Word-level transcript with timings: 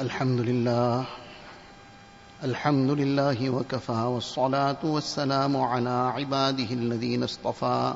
الحمد 0.00 0.40
لله. 0.40 1.04
الحمد 2.44 2.90
لله 2.90 3.50
وكفى 3.50 3.92
والصلاة 3.92 4.76
والسلام 4.84 5.56
على 5.56 6.12
عباده 6.16 6.70
الذين 6.70 7.22
اصطفى. 7.22 7.94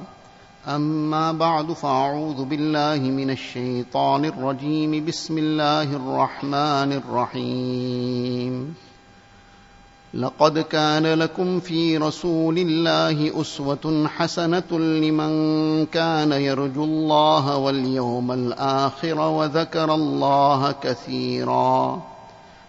أما 0.69 1.33
بعد 1.33 1.73
فأعوذ 1.73 2.45
بالله 2.45 2.97
من 2.97 3.31
الشيطان 3.31 4.25
الرجيم. 4.25 5.05
بسم 5.05 5.39
الله 5.39 5.83
الرحمن 5.83 6.93
الرحيم. 6.93 8.75
لقد 10.15 10.59
كان 10.59 11.07
لكم 11.07 11.61
في 11.61 11.99
رسول 11.99 12.59
الله 12.59 13.41
أسوة 13.41 14.09
حسنة 14.09 14.79
لمن 14.79 15.87
كان 15.87 16.33
يرجو 16.33 16.85
الله 16.85 17.57
واليوم 17.57 18.33
الآخر 18.33 19.21
وذكر 19.21 19.95
الله 19.95 20.73
كثيرا. 20.73 22.03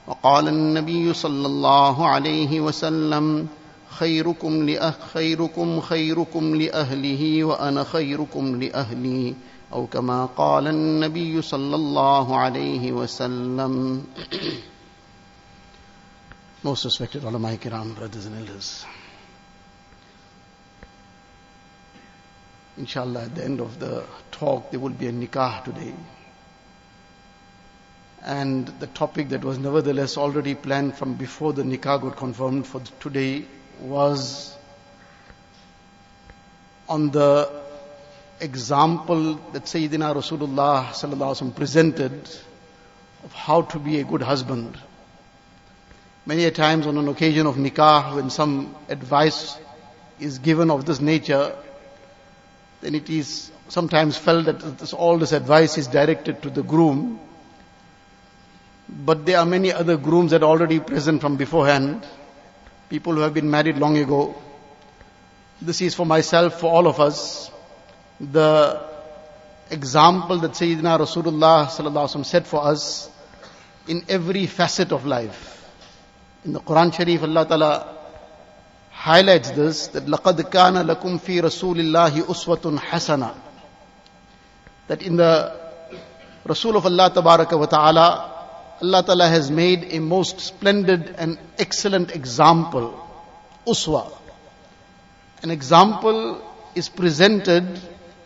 وقال 0.07 0.47
النبي 0.47 1.13
صلى 1.13 1.47
الله 1.47 2.07
عليه 2.07 2.61
وسلم 2.61 3.47
خيركم 3.89 4.69
لأه 4.69 4.93
خيركم 5.13 5.81
خيركم 5.81 6.55
لأهله 6.55 7.43
وأنا 7.43 7.83
خيركم 7.83 8.63
لأهلي 8.63 9.35
أو 9.73 9.85
كما 9.85 10.25
قال 10.25 10.67
النبي 10.67 11.41
صلى 11.41 11.75
الله 11.75 12.37
عليه 12.37 12.91
وسلم. 12.91 14.03
Most 16.63 16.85
respected 16.85 17.23
ulama 17.23 17.57
kiram, 17.57 17.95
brothers 17.95 18.27
and 18.27 18.37
elders. 18.37 18.85
Inshallah, 22.77 23.23
at 23.23 23.35
the 23.35 23.43
end 23.43 23.59
of 23.59 23.79
the 23.79 24.03
talk, 24.29 24.69
there 24.69 24.79
will 24.79 24.91
be 24.91 25.07
a 25.07 25.11
nikah 25.11 25.63
today. 25.63 25.93
And 28.23 28.67
the 28.79 28.85
topic 28.85 29.29
that 29.29 29.43
was 29.43 29.57
nevertheless 29.57 30.17
already 30.17 30.53
planned 30.53 30.95
from 30.95 31.15
before 31.15 31.51
the 31.51 31.63
nikah 31.63 31.99
got 31.99 32.17
confirmed 32.17 32.67
for 32.67 32.79
today 32.99 33.45
was 33.79 34.55
on 36.87 37.09
the 37.09 37.49
example 38.39 39.33
that 39.53 39.63
Sayyidina 39.63 40.13
Rasulullah 40.15 41.55
presented 41.55 42.29
of 43.23 43.33
how 43.33 43.63
to 43.63 43.79
be 43.79 43.99
a 43.99 44.03
good 44.03 44.21
husband. 44.21 44.77
Many 46.25 46.45
a 46.45 46.51
times 46.51 46.85
on 46.85 46.97
an 46.97 47.07
occasion 47.07 47.47
of 47.47 47.55
nikah, 47.55 48.15
when 48.15 48.29
some 48.29 48.75
advice 48.89 49.57
is 50.19 50.37
given 50.37 50.69
of 50.69 50.85
this 50.85 51.01
nature, 51.01 51.55
then 52.81 52.93
it 52.93 53.09
is 53.09 53.51
sometimes 53.69 54.17
felt 54.17 54.45
that 54.45 54.77
this, 54.77 54.93
all 54.93 55.17
this 55.17 55.31
advice 55.31 55.79
is 55.79 55.87
directed 55.87 56.43
to 56.43 56.49
the 56.49 56.61
groom. 56.61 57.19
But 58.87 59.25
there 59.25 59.39
are 59.39 59.45
many 59.45 59.71
other 59.71 59.97
grooms 59.97 60.31
that 60.31 60.43
are 60.43 60.49
already 60.49 60.79
present 60.79 61.21
from 61.21 61.37
beforehand, 61.37 62.05
people 62.89 63.13
who 63.13 63.21
have 63.21 63.33
been 63.33 63.49
married 63.49 63.77
long 63.77 63.97
ago. 63.97 64.35
This 65.59 65.81
is 65.81 65.95
for 65.95 66.05
myself, 66.05 66.59
for 66.59 66.71
all 66.71 66.85
of 66.87 66.99
us. 66.99 67.49
The 68.19 68.79
example 69.71 70.37
that 70.39 70.51
Sayyidina 70.51 70.99
Rasulullah 70.99 72.25
set 72.25 72.45
for 72.45 72.63
us 72.63 73.09
in 73.87 74.03
every 74.09 74.45
facet 74.45 74.91
of 74.91 75.05
life. 75.05 75.60
In 76.44 76.52
the 76.52 76.60
Quran 76.60 76.94
Sharif, 76.94 77.22
Allah 77.22 77.46
Ta'ala 77.46 77.96
highlights 78.90 79.50
this, 79.50 79.88
that 79.88 80.06
لَقَدْ 80.06 80.40
كَانَ 80.50 80.86
لَكُمْ 80.86 81.20
فِي 81.20 81.40
رَسُولِ 81.40 81.80
اللَّهِ 81.80 82.22
أُسْوَةٌ 82.22 82.78
حَسَنَةٌ 82.78 83.34
That 84.88 85.02
in 85.02 85.16
the 85.16 85.52
Rasul 86.44 86.76
of 86.76 86.86
Allah 86.86 87.10
Tabaraka 87.10 87.58
wa 87.58 87.66
Ta'ala, 87.66 88.32
Allah 88.80 89.02
Ta'ala 89.02 89.28
has 89.28 89.50
made 89.50 89.92
a 89.92 89.98
most 90.00 90.40
splendid 90.40 91.14
and 91.18 91.38
excellent 91.58 92.14
example, 92.14 92.94
uswa. 93.66 94.12
An 95.42 95.50
example 95.50 96.40
is 96.74 96.88
presented 96.88 97.80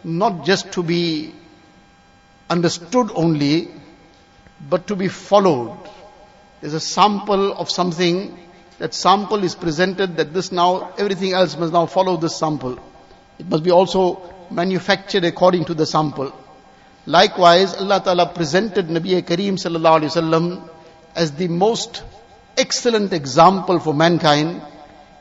not 0.05 0.45
just 0.45 0.73
to 0.73 0.83
be 0.83 1.35
understood 2.49 3.11
only, 3.15 3.69
but 4.69 4.87
to 4.89 4.97
be 4.97 5.09
followed. 5.09 5.79
There's 6.62 6.74
a 6.74 6.80
sample 6.80 7.54
of 7.54 7.70
something, 7.70 8.38
that 8.80 8.94
sample 8.94 9.44
is 9.44 9.56
presented 9.56 10.18
that 10.18 10.34
this 10.34 10.52
now, 10.52 10.94
everything 10.98 11.34
else 11.34 11.58
must 11.58 11.72
now 11.72 11.86
follow 11.86 12.18
this 12.18 12.36
sample. 12.36 12.78
It 13.40 13.48
must 13.48 13.64
be 13.64 13.72
also 13.72 14.22
manufactured 14.52 15.24
according 15.24 15.66
to 15.66 15.74
the 15.74 15.86
sample. 15.86 16.34
Likewise, 17.06 17.76
Allah 17.76 18.02
Ta'ala 18.04 18.28
presented 18.34 18.88
Nabi 18.88 19.22
Kareem 19.22 19.54
Sallallahu 19.54 20.02
Alaihi 20.02 20.12
Wasallam 20.12 20.70
as 21.16 21.32
the 21.34 21.48
most 21.48 22.04
excellent 22.58 23.14
example 23.14 23.80
for 23.80 23.94
mankind 23.94 24.62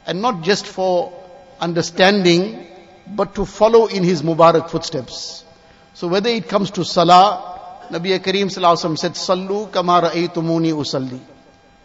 and 0.06 0.22
not 0.22 0.42
just 0.42 0.66
for 0.66 1.12
understanding 1.60 2.66
but 3.06 3.34
to 3.34 3.44
follow 3.44 3.86
in 3.86 4.02
his 4.02 4.22
Mubarak 4.22 4.70
footsteps. 4.70 5.44
So 5.92 6.08
whether 6.08 6.30
it 6.30 6.48
comes 6.48 6.70
to 6.72 6.84
Salah, 6.84 7.53
Nabi 7.90 8.18
Kareem 8.18 8.46
Sallallahu 8.46 8.98
said, 8.98 9.12
Sallu 9.12 9.70
kama 9.72 10.02
ra'aytumuni 10.02 10.72
usalli. 10.72 11.20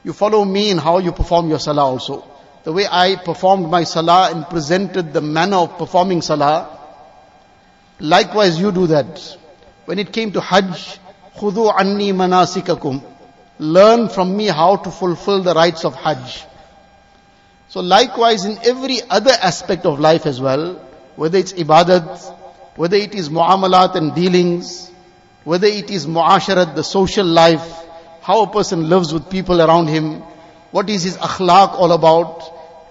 You 0.04 0.14
follow 0.14 0.46
me 0.46 0.72
in 0.72 0.78
how 0.78 1.00
you 1.00 1.12
perform 1.12 1.50
your 1.50 1.60
Salah 1.60 1.84
also. 1.86 2.26
The 2.64 2.74
way 2.74 2.86
I 2.90 3.16
performed 3.16 3.70
my 3.70 3.84
Salah 3.84 4.32
and 4.32 4.46
presented 4.50 5.14
the 5.14 5.22
manner 5.22 5.58
of 5.58 5.78
performing 5.78 6.22
Salah, 6.22 6.78
likewise 8.00 8.60
you 8.60 8.72
do 8.72 8.88
that. 8.88 9.38
When 9.86 10.00
it 10.00 10.14
came 10.14 10.32
to 10.34 10.42
Hajj, 10.42 11.00
khudu 11.36 11.74
anni 11.78 12.14
manasikakum. 12.14 13.04
Learn 13.60 14.08
from 14.10 14.38
me 14.38 14.48
how 14.48 14.78
to 14.78 14.92
fulfill 14.92 15.42
the 15.42 15.54
rites 15.54 15.84
of 15.84 15.96
Hajj. 15.96 16.46
So 17.68 17.82
likewise 17.82 18.46
in 18.46 18.58
every 18.64 19.02
other 19.10 19.32
aspect 19.32 19.86
of 19.86 20.00
life 20.00 20.26
as 20.26 20.40
well, 20.40 20.76
whether 21.16 21.38
it's 21.38 21.54
ibadat, 21.54 22.36
whether 22.76 22.96
it 22.96 23.14
is 23.14 23.30
muamalat 23.30 23.96
and 23.96 24.16
dealings, 24.16 24.90
whether 25.50 25.66
it 25.66 25.90
is 25.90 26.06
muasharat, 26.06 26.76
the 26.76 26.84
social 26.84 27.26
life, 27.26 27.68
how 28.22 28.44
a 28.44 28.48
person 28.52 28.88
lives 28.88 29.12
with 29.12 29.32
people 29.32 29.64
around 29.64 29.88
him, 29.88 30.22
what 30.70 30.88
is 30.92 31.02
his 31.02 31.18
akhlaq 31.18 31.70
all 31.74 31.92
about, 31.92 32.44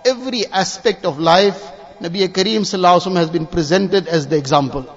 every 0.04 0.44
aspect 0.46 1.04
of 1.04 1.20
life, 1.20 1.62
Nabi 2.00 2.26
Kareem 2.26 2.62
Sallallahu 2.62 3.14
has 3.14 3.30
been 3.30 3.46
presented 3.46 4.08
as 4.08 4.26
the 4.26 4.36
example. 4.36 4.92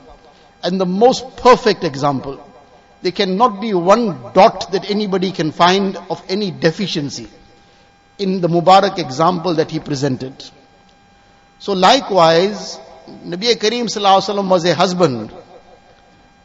And 0.63 0.81
the 0.81 0.87
most 0.87 1.37
perfect 1.37 1.83
example. 1.83 2.43
There 3.03 3.11
cannot 3.11 3.61
be 3.61 3.75
one 3.75 4.33
dot 4.33 4.71
that 4.71 4.89
anybody 4.89 5.31
can 5.31 5.51
find 5.51 5.97
of 6.09 6.23
any 6.29 6.49
deficiency 6.49 7.27
in 8.17 8.41
the 8.41 8.47
Mubarak 8.47 8.97
example 8.97 9.53
that 9.55 9.69
he 9.69 9.79
presented. 9.79 10.33
So 11.59 11.73
likewise, 11.73 12.79
Nabi 13.23 13.53
Kareem 13.53 13.85
Sallallahu 13.85 14.49
was 14.49 14.65
a 14.65 14.73
husband. 14.73 15.31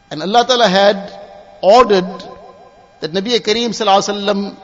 And 0.09 0.21
Allah 0.21 0.45
Ta'ala 0.47 0.67
had 0.67 1.13
ordered 1.61 2.23
that 2.99 3.11
Nabi 3.11 3.39
Kareem 3.39 3.69
Sallallahu 3.69 4.55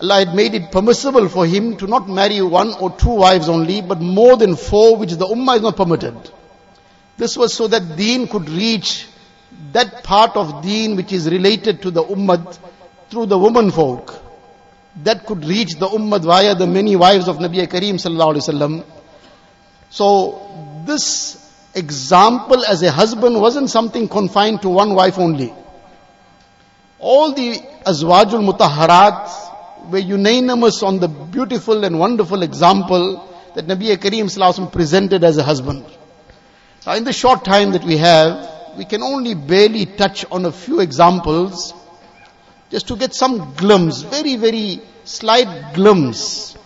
Allah 0.00 0.14
had 0.18 0.34
made 0.34 0.54
it 0.54 0.72
permissible 0.72 1.28
for 1.28 1.46
him 1.46 1.76
to 1.76 1.86
not 1.86 2.08
marry 2.08 2.42
one 2.42 2.74
or 2.74 2.90
two 2.90 3.14
wives 3.14 3.48
only, 3.48 3.82
but 3.82 4.00
more 4.00 4.36
than 4.36 4.56
four, 4.56 4.96
which 4.96 5.12
the 5.12 5.26
Ummah 5.26 5.56
is 5.56 5.62
not 5.62 5.76
permitted. 5.76 6.16
This 7.16 7.36
was 7.36 7.54
so 7.54 7.68
that 7.68 7.96
deen 7.96 8.26
could 8.26 8.48
reach 8.48 9.06
that 9.72 10.02
part 10.02 10.36
of 10.36 10.62
deen 10.62 10.96
which 10.96 11.12
is 11.12 11.30
related 11.30 11.82
to 11.82 11.90
the 11.90 12.02
ummah 12.02 12.58
through 13.10 13.26
the 13.26 13.38
woman 13.38 13.70
folk. 13.70 14.18
That 15.04 15.26
could 15.26 15.44
reach 15.44 15.74
the 15.78 15.88
ummah 15.88 16.22
via 16.22 16.54
the 16.54 16.66
many 16.66 16.96
wives 16.96 17.28
of 17.28 17.36
Nabi 17.38 17.66
Kareem 17.66 17.94
sallallahu 17.94 18.34
alaihi 18.34 18.48
wasallam. 18.48 18.84
So 19.90 20.82
this 20.84 21.41
example 21.74 22.64
as 22.64 22.82
a 22.82 22.90
husband 22.90 23.40
wasn't 23.40 23.70
something 23.70 24.08
confined 24.08 24.62
to 24.62 24.68
one 24.68 24.94
wife 24.94 25.18
only. 25.18 25.52
All 26.98 27.32
the 27.32 27.58
azwajul 27.86 28.42
mutahharat 28.48 29.90
were 29.90 29.98
unanimous 29.98 30.82
on 30.82 31.00
the 31.00 31.08
beautiful 31.08 31.84
and 31.84 31.98
wonderful 31.98 32.42
example 32.42 33.28
that 33.54 33.66
Nabi 33.66 33.96
Kareem 33.96 34.72
presented 34.72 35.24
as 35.24 35.38
a 35.38 35.42
husband. 35.42 35.84
Now 36.86 36.94
in 36.94 37.04
the 37.04 37.12
short 37.12 37.44
time 37.44 37.72
that 37.72 37.84
we 37.84 37.96
have, 37.96 38.76
we 38.76 38.84
can 38.84 39.02
only 39.02 39.34
barely 39.34 39.86
touch 39.86 40.24
on 40.30 40.46
a 40.46 40.52
few 40.52 40.80
examples 40.80 41.74
just 42.70 42.88
to 42.88 42.96
get 42.96 43.14
some 43.14 43.54
glimpse, 43.54 44.02
very, 44.02 44.36
very 44.36 44.80
slight 45.04 45.74
glimpse 45.74 46.56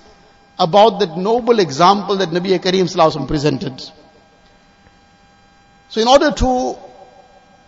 about 0.58 1.00
that 1.00 1.16
noble 1.16 1.58
example 1.58 2.16
that 2.16 2.28
Nabi 2.30 2.58
Kareem 2.58 3.28
presented. 3.28 3.82
So 5.88 6.00
in 6.00 6.08
order 6.08 6.30
to 6.32 6.76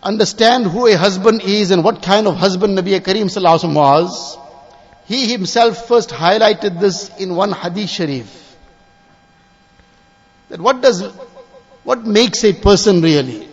understand 0.03 0.65
who 0.67 0.87
a 0.87 0.97
husband 0.97 1.41
is 1.41 1.71
and 1.71 1.83
what 1.83 2.01
kind 2.01 2.27
of 2.27 2.35
husband 2.35 2.77
Nabi 2.77 2.99
Kareem 2.99 3.25
Sallallahu 3.25 3.73
was, 3.73 4.37
he 5.05 5.31
himself 5.31 5.87
first 5.87 6.09
highlighted 6.09 6.79
this 6.79 7.09
in 7.17 7.35
one 7.35 7.51
hadith 7.51 7.89
sharif. 7.89 8.57
That 10.49 10.61
what 10.61 10.81
does, 10.81 11.03
what 11.83 12.05
makes 12.05 12.43
a 12.43 12.53
person 12.53 13.01
really? 13.01 13.47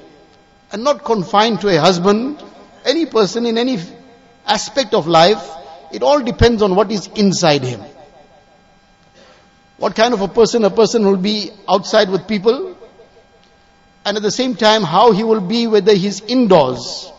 And 0.72 0.84
not 0.84 1.04
confined 1.04 1.60
to 1.62 1.68
a 1.68 1.80
husband, 1.80 2.42
any 2.84 3.06
person 3.06 3.46
in 3.46 3.58
any 3.58 3.78
aspect 4.46 4.94
of 4.94 5.06
life, 5.06 5.56
It 5.92 6.02
all 6.02 6.22
depends 6.22 6.62
on 6.62 6.74
what 6.74 6.90
is 6.90 7.06
inside 7.14 7.62
him. 7.62 7.80
What 9.78 9.94
kind 9.94 10.14
of 10.14 10.20
a 10.20 10.28
person 10.28 10.64
a 10.64 10.70
person 10.70 11.04
will 11.06 11.16
be 11.16 11.50
outside 11.68 12.10
with 12.10 12.26
people, 12.26 12.75
and 14.06 14.16
at 14.16 14.22
the 14.22 14.30
same 14.30 14.54
time 14.54 14.84
how 14.84 15.10
he 15.10 15.24
will 15.24 15.40
be 15.40 15.66
whether 15.66 15.92
he's 15.92 16.20
indoors. 16.20 17.12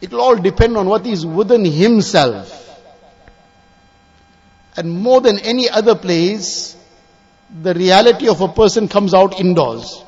It 0.00 0.10
will 0.10 0.20
all 0.20 0.36
depend 0.36 0.76
on 0.76 0.88
what 0.88 1.06
is 1.06 1.24
within 1.24 1.64
himself. 1.64 2.52
And 4.76 4.90
more 4.90 5.20
than 5.20 5.38
any 5.38 5.70
other 5.70 5.94
place, 5.94 6.76
the 7.62 7.72
reality 7.72 8.28
of 8.28 8.40
a 8.40 8.48
person 8.48 8.88
comes 8.88 9.14
out 9.14 9.38
indoors. 9.38 10.02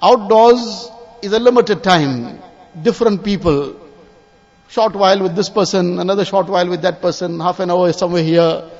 Outdoors 0.00 0.88
is 1.20 1.32
a 1.34 1.38
limited 1.38 1.84
time. 1.84 2.40
Different 2.82 3.22
people. 3.22 3.78
Short 4.68 4.96
while 4.96 5.22
with 5.22 5.36
this 5.36 5.50
person, 5.50 5.98
another 5.98 6.24
short 6.24 6.46
while 6.46 6.68
with 6.68 6.80
that 6.82 7.02
person, 7.02 7.38
half 7.38 7.60
an 7.60 7.70
hour 7.70 7.92
somewhere 7.92 8.22
here. 8.22 8.70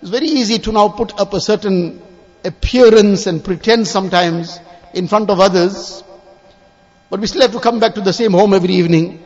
It's 0.00 0.10
very 0.10 0.26
easy 0.26 0.60
to 0.60 0.70
now 0.70 0.88
put 0.90 1.18
up 1.20 1.34
a 1.34 1.40
certain 1.40 2.00
appearance 2.44 3.26
and 3.26 3.44
pretend 3.44 3.88
sometimes 3.88 4.60
in 4.97 5.07
front 5.07 5.29
of 5.29 5.39
others. 5.39 6.03
But 7.09 7.19
we 7.19 7.27
still 7.27 7.41
have 7.41 7.51
to 7.51 7.59
come 7.59 7.79
back 7.79 7.95
to 7.95 8.01
the 8.01 8.13
same 8.13 8.31
home 8.31 8.53
every 8.53 8.73
evening. 8.73 9.23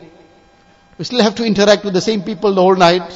We 0.98 1.04
still 1.04 1.22
have 1.22 1.36
to 1.36 1.44
interact 1.44 1.84
with 1.84 1.94
the 1.94 2.00
same 2.00 2.22
people 2.22 2.54
the 2.54 2.60
whole 2.60 2.76
night. 2.76 3.10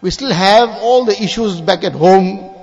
We 0.00 0.10
still 0.10 0.32
have 0.32 0.70
all 0.70 1.04
the 1.04 1.20
issues 1.22 1.60
back 1.60 1.84
at 1.84 1.92
home. 1.92 2.54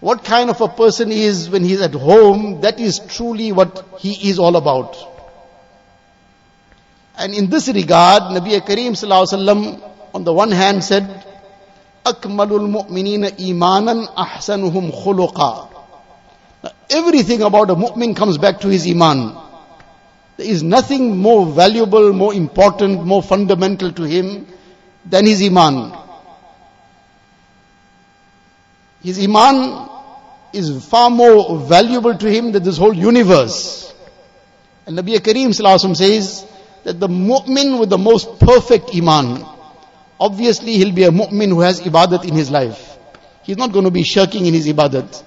What 0.00 0.22
kind 0.22 0.50
of 0.50 0.60
a 0.60 0.68
person 0.68 1.10
he 1.10 1.24
is 1.24 1.48
when 1.48 1.64
he's 1.64 1.80
at 1.80 1.94
home, 1.94 2.60
that 2.60 2.78
is 2.78 3.00
truly 3.08 3.52
what 3.52 3.86
he 3.98 4.28
is 4.28 4.38
all 4.38 4.56
about. 4.56 4.96
And 7.16 7.32
in 7.34 7.48
this 7.48 7.68
regard, 7.68 8.24
Nabi 8.24 8.60
Kareem 8.60 8.92
Sallallahu 8.92 9.80
on 10.12 10.24
the 10.24 10.32
one 10.32 10.50
hand 10.50 10.84
said, 10.84 11.24
أكمل 12.06 12.52
المؤمنين 12.52 13.24
إيمانا 13.24 14.08
أحسنهم 14.18 14.92
خلقا 14.92 15.68
Everything 16.89 17.41
about 17.43 17.69
a 17.69 17.75
mu'min 17.75 18.15
comes 18.15 18.37
back 18.37 18.61
to 18.61 18.67
his 18.67 18.87
iman. 18.87 19.35
There 20.37 20.47
is 20.47 20.63
nothing 20.63 21.17
more 21.17 21.45
valuable, 21.45 22.13
more 22.13 22.33
important, 22.33 23.05
more 23.05 23.21
fundamental 23.21 23.91
to 23.91 24.03
him 24.03 24.47
than 25.05 25.25
his 25.25 25.41
iman. 25.43 25.97
His 29.03 29.23
iman 29.23 29.89
is 30.53 30.85
far 30.85 31.09
more 31.09 31.59
valuable 31.59 32.15
to 32.17 32.29
him 32.29 32.51
than 32.51 32.63
this 32.63 32.77
whole 32.77 32.93
universe. 32.93 33.93
And 34.85 34.97
Nabi 34.97 35.17
Kareem 35.17 35.53
says 35.95 36.45
that 36.83 36.99
the 36.99 37.07
mu'min 37.07 37.79
with 37.79 37.89
the 37.89 37.97
most 37.97 38.39
perfect 38.39 38.95
iman, 38.95 39.45
obviously 40.19 40.73
he'll 40.73 40.95
be 40.95 41.03
a 41.03 41.11
mu'min 41.11 41.49
who 41.49 41.61
has 41.61 41.79
ibadat 41.81 42.25
in 42.25 42.33
his 42.33 42.49
life. 42.49 42.97
He's 43.43 43.57
not 43.57 43.71
going 43.71 43.85
to 43.85 43.91
be 43.91 44.03
shirking 44.03 44.45
in 44.45 44.53
his 44.53 44.67
ibadat. 44.67 45.23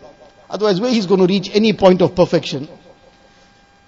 Otherwise, 0.53 0.83
where 0.83 0.91
he's 0.91 1.07
going 1.07 1.21
to 1.21 1.27
reach 1.27 1.51
any 1.55 1.73
point 1.73 2.03
of 2.03 2.15
perfection? 2.15 2.69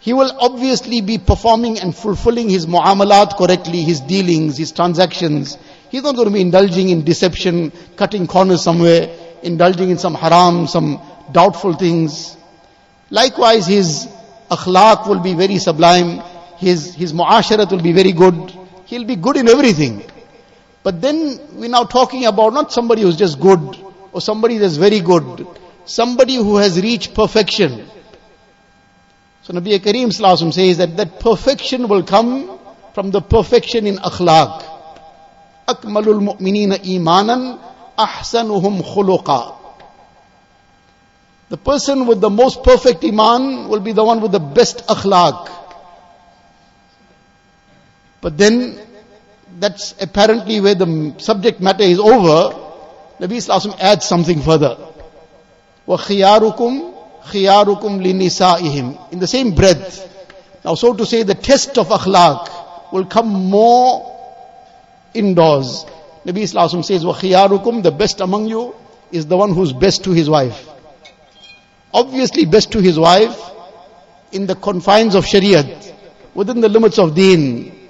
He 0.00 0.14
will 0.14 0.34
obviously 0.40 1.02
be 1.02 1.18
performing 1.18 1.78
and 1.78 1.94
fulfilling 1.94 2.48
his 2.48 2.64
muamalat 2.66 3.36
correctly, 3.36 3.82
his 3.82 4.00
dealings, 4.00 4.56
his 4.56 4.72
transactions. 4.72 5.58
He's 5.90 6.02
not 6.02 6.16
going 6.16 6.28
to 6.28 6.32
be 6.32 6.40
indulging 6.40 6.88
in 6.88 7.04
deception, 7.04 7.70
cutting 7.96 8.26
corners 8.26 8.62
somewhere, 8.62 9.14
indulging 9.42 9.90
in 9.90 9.98
some 9.98 10.14
haram, 10.14 10.66
some 10.66 11.02
doubtful 11.32 11.74
things. 11.74 12.34
Likewise, 13.10 13.66
his 13.66 14.08
akhlaq 14.50 15.06
will 15.06 15.20
be 15.20 15.34
very 15.34 15.58
sublime. 15.58 16.22
His, 16.56 16.94
his 16.94 17.12
muasharat 17.12 17.70
will 17.70 17.82
be 17.82 17.92
very 17.92 18.12
good. 18.12 18.56
He'll 18.86 19.04
be 19.04 19.16
good 19.16 19.36
in 19.36 19.48
everything. 19.48 20.02
But 20.82 21.02
then 21.02 21.38
we're 21.52 21.68
now 21.68 21.84
talking 21.84 22.24
about 22.24 22.54
not 22.54 22.72
somebody 22.72 23.02
who's 23.02 23.16
just 23.16 23.38
good 23.38 23.76
or 24.12 24.22
somebody 24.22 24.56
that's 24.56 24.76
very 24.76 25.00
good 25.00 25.46
somebody 25.84 26.36
who 26.36 26.56
has 26.56 26.80
reached 26.80 27.14
perfection. 27.14 27.86
So 29.42 29.52
Nabi 29.52 29.78
Kareem 29.78 30.12
Salaam 30.12 30.52
says 30.52 30.78
that 30.78 30.96
that 30.96 31.20
perfection 31.20 31.88
will 31.88 32.02
come 32.02 32.58
from 32.94 33.10
the 33.10 33.20
perfection 33.20 33.86
in 33.86 33.96
akhlaq. 33.96 34.64
Akmalul 35.68 36.36
mu'minina 36.36 36.78
imanan 36.78 37.60
ahsanuhum 37.98 38.80
khuluqa. 38.82 39.56
The 41.50 41.56
person 41.58 42.06
with 42.06 42.20
the 42.20 42.30
most 42.30 42.62
perfect 42.62 43.04
iman 43.04 43.68
will 43.68 43.80
be 43.80 43.92
the 43.92 44.04
one 44.04 44.22
with 44.22 44.32
the 44.32 44.40
best 44.40 44.86
akhlaq. 44.86 45.50
But 48.22 48.38
then, 48.38 48.78
that's 49.58 49.94
apparently 50.00 50.60
where 50.60 50.74
the 50.74 51.14
subject 51.18 51.60
matter 51.60 51.84
is 51.84 51.98
over. 51.98 52.58
Nabi 53.20 53.42
Salaam 53.42 53.76
adds 53.78 54.06
something 54.06 54.40
further. 54.40 54.93
وَخِيَارُكُمْ 55.86 56.94
خِيَارُكُمْ 57.24 58.02
لِنِسَائِهِمْ 58.02 59.12
In 59.12 59.18
the 59.18 59.26
same 59.26 59.54
breath. 59.54 60.10
Now 60.64 60.74
so 60.74 60.94
to 60.94 61.04
say 61.04 61.22
the 61.22 61.34
test 61.34 61.78
of 61.78 61.88
akhlaq 61.88 62.92
will 62.92 63.04
come 63.04 63.28
more 63.28 64.10
indoors. 65.12 65.84
Nabi 66.24 66.48
Salaam 66.48 66.82
says, 66.82 67.04
وَخِيَارُكُمْ 67.04 67.82
The 67.82 67.90
best 67.90 68.20
among 68.20 68.48
you 68.48 68.74
is 69.12 69.26
the 69.26 69.36
one 69.36 69.52
who's 69.54 69.72
best 69.72 70.04
to 70.04 70.12
his 70.12 70.28
wife. 70.28 70.68
Obviously 71.92 72.46
best 72.46 72.72
to 72.72 72.80
his 72.80 72.98
wife 72.98 73.38
in 74.32 74.46
the 74.46 74.56
confines 74.56 75.14
of 75.14 75.24
Shariat, 75.24 75.92
within 76.34 76.60
the 76.60 76.68
limits 76.68 76.98
of 76.98 77.14
deen. 77.14 77.88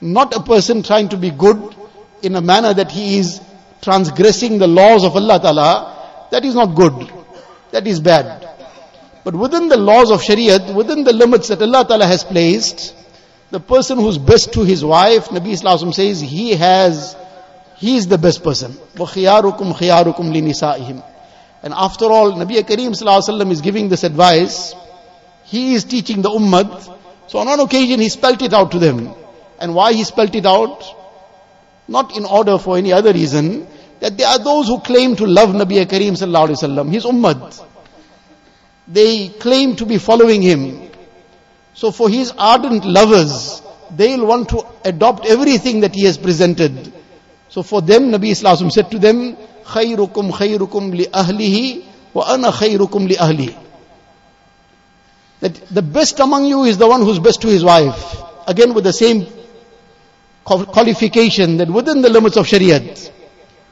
Not 0.00 0.34
a 0.34 0.42
person 0.42 0.82
trying 0.82 1.10
to 1.10 1.16
be 1.16 1.30
good 1.30 1.74
in 2.22 2.34
a 2.34 2.40
manner 2.40 2.74
that 2.74 2.90
he 2.90 3.18
is 3.18 3.40
transgressing 3.80 4.58
the 4.58 4.66
laws 4.66 5.04
of 5.04 5.14
Allah 5.14 5.38
Ta'ala. 5.40 6.26
That 6.32 6.44
is 6.44 6.54
not 6.54 6.74
good. 6.74 7.17
That 7.70 7.86
is 7.86 8.00
bad. 8.00 8.48
But 9.24 9.34
within 9.34 9.68
the 9.68 9.76
laws 9.76 10.10
of 10.10 10.22
Shariah, 10.22 10.74
within 10.74 11.04
the 11.04 11.12
limits 11.12 11.48
that 11.48 11.60
Allah 11.60 11.84
Ta'ala 11.86 12.06
has 12.06 12.24
placed, 12.24 12.94
the 13.50 13.60
person 13.60 13.98
who's 13.98 14.18
best 14.18 14.52
to 14.54 14.62
his 14.64 14.84
wife, 14.84 15.28
Nabi 15.28 15.56
Salaam 15.56 15.92
says, 15.92 16.20
he 16.20 16.52
has, 16.52 17.16
he 17.76 17.96
is 17.96 18.06
the 18.08 18.18
best 18.18 18.42
person. 18.42 18.72
وَخِيَارُكُمْ 18.94 19.74
خِيَارُكُمْ 19.74 20.16
لِنِسَائِهِمْ 20.16 21.04
And 21.62 21.74
after 21.74 22.06
all, 22.06 22.32
Nabi 22.32 22.60
Kareem 22.62 22.90
Sallallahu 22.90 23.42
Alaihi 23.42 23.52
is 23.52 23.60
giving 23.60 23.88
this 23.88 24.04
advice. 24.04 24.74
He 25.44 25.74
is 25.74 25.84
teaching 25.84 26.22
the 26.22 26.30
Ummah. 26.30 26.96
So 27.26 27.38
on 27.38 27.46
one 27.46 27.60
occasion 27.60 28.00
he 28.00 28.08
spelt 28.08 28.40
it 28.42 28.54
out 28.54 28.70
to 28.72 28.78
them. 28.78 29.14
And 29.58 29.74
why 29.74 29.92
he 29.92 30.04
spelt 30.04 30.34
it 30.34 30.46
out? 30.46 30.84
Not 31.86 32.16
in 32.16 32.24
order 32.24 32.58
for 32.58 32.78
any 32.78 32.92
other 32.92 33.12
reason 33.12 33.66
that 34.00 34.16
there 34.16 34.28
are 34.28 34.38
those 34.38 34.66
who 34.68 34.80
claim 34.80 35.16
to 35.16 35.26
love 35.26 35.50
Nabi 35.50 35.84
Kareem 35.84 36.12
sallallahu 36.12 36.48
alaihi 36.48 36.62
wasallam, 36.62 36.92
his 36.92 37.04
ummah. 37.04 37.64
They 38.86 39.28
claim 39.28 39.76
to 39.76 39.86
be 39.86 39.98
following 39.98 40.40
him. 40.40 40.90
So 41.74 41.90
for 41.90 42.08
his 42.08 42.32
ardent 42.36 42.84
lovers, 42.84 43.60
they'll 43.90 44.26
want 44.26 44.48
to 44.50 44.66
adopt 44.84 45.26
everything 45.26 45.80
that 45.80 45.94
he 45.94 46.04
has 46.04 46.16
presented. 46.16 46.92
So 47.48 47.62
for 47.62 47.82
them, 47.82 48.10
Nabi 48.10 48.34
Salaam 48.34 48.70
said 48.70 48.90
to 48.90 48.98
them, 48.98 49.36
خيركم 49.64 50.30
خيركم 50.32 50.94
لأهله 50.94 51.82
وأنا 52.14 52.50
خيركم 52.50 53.08
لأهلي. 53.08 53.54
That 55.40 55.54
the 55.68 55.82
best 55.82 56.18
among 56.20 56.46
you 56.46 56.64
is 56.64 56.78
the 56.78 56.88
one 56.88 57.02
who's 57.02 57.18
best 57.18 57.42
to 57.42 57.48
his 57.48 57.62
wife. 57.62 58.16
Again 58.46 58.74
with 58.74 58.84
the 58.84 58.92
same 58.92 59.26
qualification 60.44 61.58
that 61.58 61.68
within 61.70 62.00
the 62.00 62.08
limits 62.08 62.36
of 62.36 62.46
Shariat. 62.46 63.12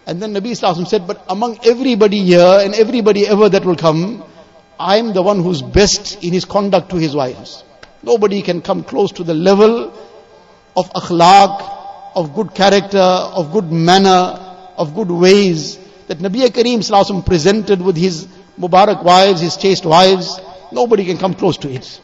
And 0.07 0.23
then 0.23 0.35
Nabi 0.35 0.57
Salaam 0.57 0.87
said, 0.87 1.07
but 1.07 1.25
among 1.29 1.59
everybody 1.67 2.23
here 2.23 2.61
and 2.61 2.75
everybody 2.75 3.27
ever 3.27 3.49
that 3.49 3.65
will 3.65 3.77
come, 3.77 4.23
I'm 4.79 5.13
the 5.13 5.23
one 5.23 5.43
who's 5.43 5.63
best 5.63 6.23
in 6.23 6.33
his 6.33 6.45
conduct 6.45 6.91
to 6.91 6.97
his 6.97 7.15
wives. 7.15 7.65
Nobody 8.03 8.43
can 8.43 8.63
come 8.63 8.85
close 8.85 9.11
to 9.13 9.25
the 9.25 9.35
level 9.35 9.93
of 10.77 10.93
akhlaq, 10.93 12.15
of 12.15 12.35
good 12.35 12.55
character, 12.55 12.99
of 12.99 13.53
good 13.53 13.73
manner, 13.73 14.39
of 14.77 14.95
good 14.95 15.11
ways 15.11 15.79
that 16.07 16.19
Nabi 16.19 16.47
Kareem 16.47 16.79
Sallallahu 16.79 17.27
presented 17.27 17.81
with 17.83 17.97
his 17.97 18.29
Mubarak 18.59 19.03
wives, 19.03 19.41
his 19.41 19.57
chaste 19.57 19.85
wives. 19.85 20.39
Nobody 20.71 21.05
can 21.05 21.19
come 21.19 21.35
close 21.35 21.57
to 21.59 21.71
it. 21.71 22.01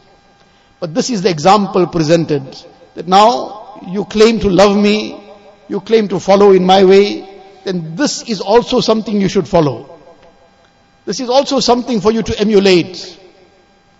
But 0.79 0.93
this 0.93 1.09
is 1.09 1.21
the 1.21 1.29
example 1.29 1.87
presented 1.87 2.43
that 2.95 3.07
now 3.07 3.79
you 3.87 4.03
claim 4.05 4.39
to 4.41 4.49
love 4.49 4.75
me, 4.75 5.19
you 5.69 5.79
claim 5.79 6.09
to 6.09 6.19
follow 6.19 6.51
in 6.51 6.65
my 6.65 6.83
way, 6.83 7.32
then 7.63 7.95
this 7.95 8.27
is 8.29 8.41
also 8.41 8.81
something 8.81 9.19
you 9.19 9.29
should 9.29 9.47
follow. 9.47 9.99
This 11.05 11.19
is 11.19 11.29
also 11.29 11.59
something 11.59 12.01
for 12.01 12.11
you 12.11 12.23
to 12.23 12.39
emulate. 12.39 13.19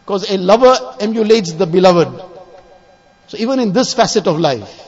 Because 0.06 0.30
a 0.30 0.38
lover 0.38 0.96
emulates 1.00 1.54
the 1.54 1.66
beloved. 1.66 2.22
So 3.28 3.38
even 3.38 3.60
in 3.60 3.74
this 3.74 3.94
facet 3.94 4.28
of 4.28 4.40
life. 4.40 4.80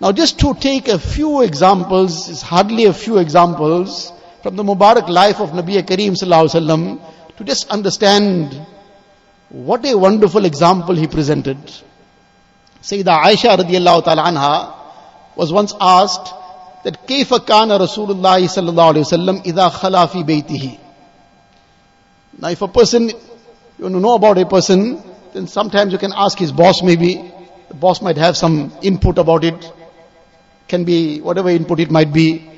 Now 0.00 0.12
just 0.12 0.40
to 0.40 0.54
take 0.54 0.88
a 0.88 0.98
few 0.98 1.42
examples, 1.42 2.28
it's 2.28 2.42
hardly 2.42 2.86
a 2.86 2.92
few 2.92 3.18
examples 3.18 4.12
from 4.42 4.56
the 4.56 4.64
Mubarak 4.64 5.08
life 5.08 5.40
of 5.40 5.50
Nabi 5.50 5.80
Kareem 5.82 6.16
Sallallahu 6.20 7.00
to 7.36 7.44
just 7.44 7.70
understand 7.70 8.54
what 9.48 9.84
a 9.86 9.96
wonderful 9.96 10.44
example 10.44 10.96
he 10.96 11.06
presented. 11.06 11.58
Sayyidah 12.82 13.22
Aisha 13.22 13.56
radiallahu 13.56 14.04
ta'ala 14.04 14.24
anha 14.24 14.74
was 15.36 15.52
once 15.52 15.72
asked 15.80 16.34
that 16.84 17.06
kaifa 17.06 17.46
kana 17.46 17.78
Rasulullah 17.78 18.38
sallallahu 18.40 18.94
alayhi 18.94 19.06
wasallam 19.06 19.44
idha 19.44 19.70
khala 19.70 20.08
fi 20.08 20.22
baytihi. 20.22 20.78
Now 22.38 22.48
if 22.48 22.62
a 22.62 22.68
person, 22.68 23.08
you 23.08 23.14
want 23.78 23.94
to 23.94 24.00
know 24.00 24.14
about 24.14 24.38
a 24.38 24.46
person, 24.46 25.02
then 25.32 25.46
sometimes 25.46 25.92
you 25.92 25.98
can 25.98 26.12
ask 26.14 26.38
his 26.38 26.52
boss 26.52 26.82
maybe, 26.82 27.32
the 27.68 27.74
boss 27.74 28.02
might 28.02 28.16
have 28.16 28.36
some 28.36 28.72
input 28.82 29.18
about 29.18 29.44
it, 29.44 29.72
can 30.68 30.84
be 30.84 31.20
whatever 31.20 31.50
input 31.50 31.80
it 31.80 31.90
might 31.90 32.12
be. 32.12 32.48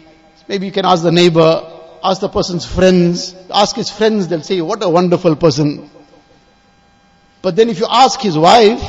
Maybe 0.49 0.67
you 0.67 0.73
can 0.73 0.85
ask 0.85 1.03
the 1.03 1.13
neighbor, 1.13 1.71
ask 2.03 2.21
the 2.21 2.29
person's 2.29 2.67
friends, 2.67 3.35
ask 3.53 3.77
his 3.77 3.91
friends, 3.91 4.29
they'll 4.29 4.43
say, 4.43 4.61
what 4.61 4.83
a 4.83 4.89
wonderful 4.89 5.37
person. 5.37 5.91
But 7.43 7.57
then 7.57 7.69
if 7.69 7.79
you 7.79 7.87
ask 7.89 8.21
his 8.21 8.39
wife, 8.39 8.83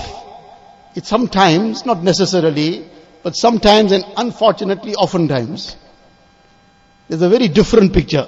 it 0.95 1.05
sometimes, 1.05 1.85
not 1.85 2.03
necessarily, 2.03 2.87
but 3.25 3.35
sometimes 3.35 3.91
and 3.91 4.05
unfortunately 4.17 4.93
oftentimes, 4.93 5.75
there's 7.07 7.23
a 7.23 7.27
very 7.27 7.47
different 7.47 7.91
picture. 7.91 8.27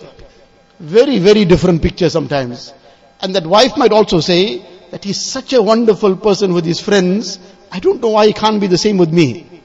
Very, 0.79 1.19
very 1.19 1.45
different 1.45 1.83
picture 1.83 2.09
sometimes. 2.09 2.73
And 3.21 3.35
that 3.35 3.45
wife 3.45 3.77
might 3.77 3.91
also 3.91 4.21
say 4.21 4.65
that 4.89 5.03
he's 5.03 5.23
such 5.23 5.53
a 5.53 5.61
wonderful 5.61 6.17
person 6.17 6.51
with 6.51 6.65
his 6.65 6.79
friends, 6.79 7.37
I 7.71 7.79
don't 7.79 8.01
know 8.01 8.09
why 8.09 8.25
he 8.25 8.33
can't 8.33 8.59
be 8.59 8.65
the 8.65 8.77
same 8.79 8.97
with 8.97 9.13
me. 9.13 9.61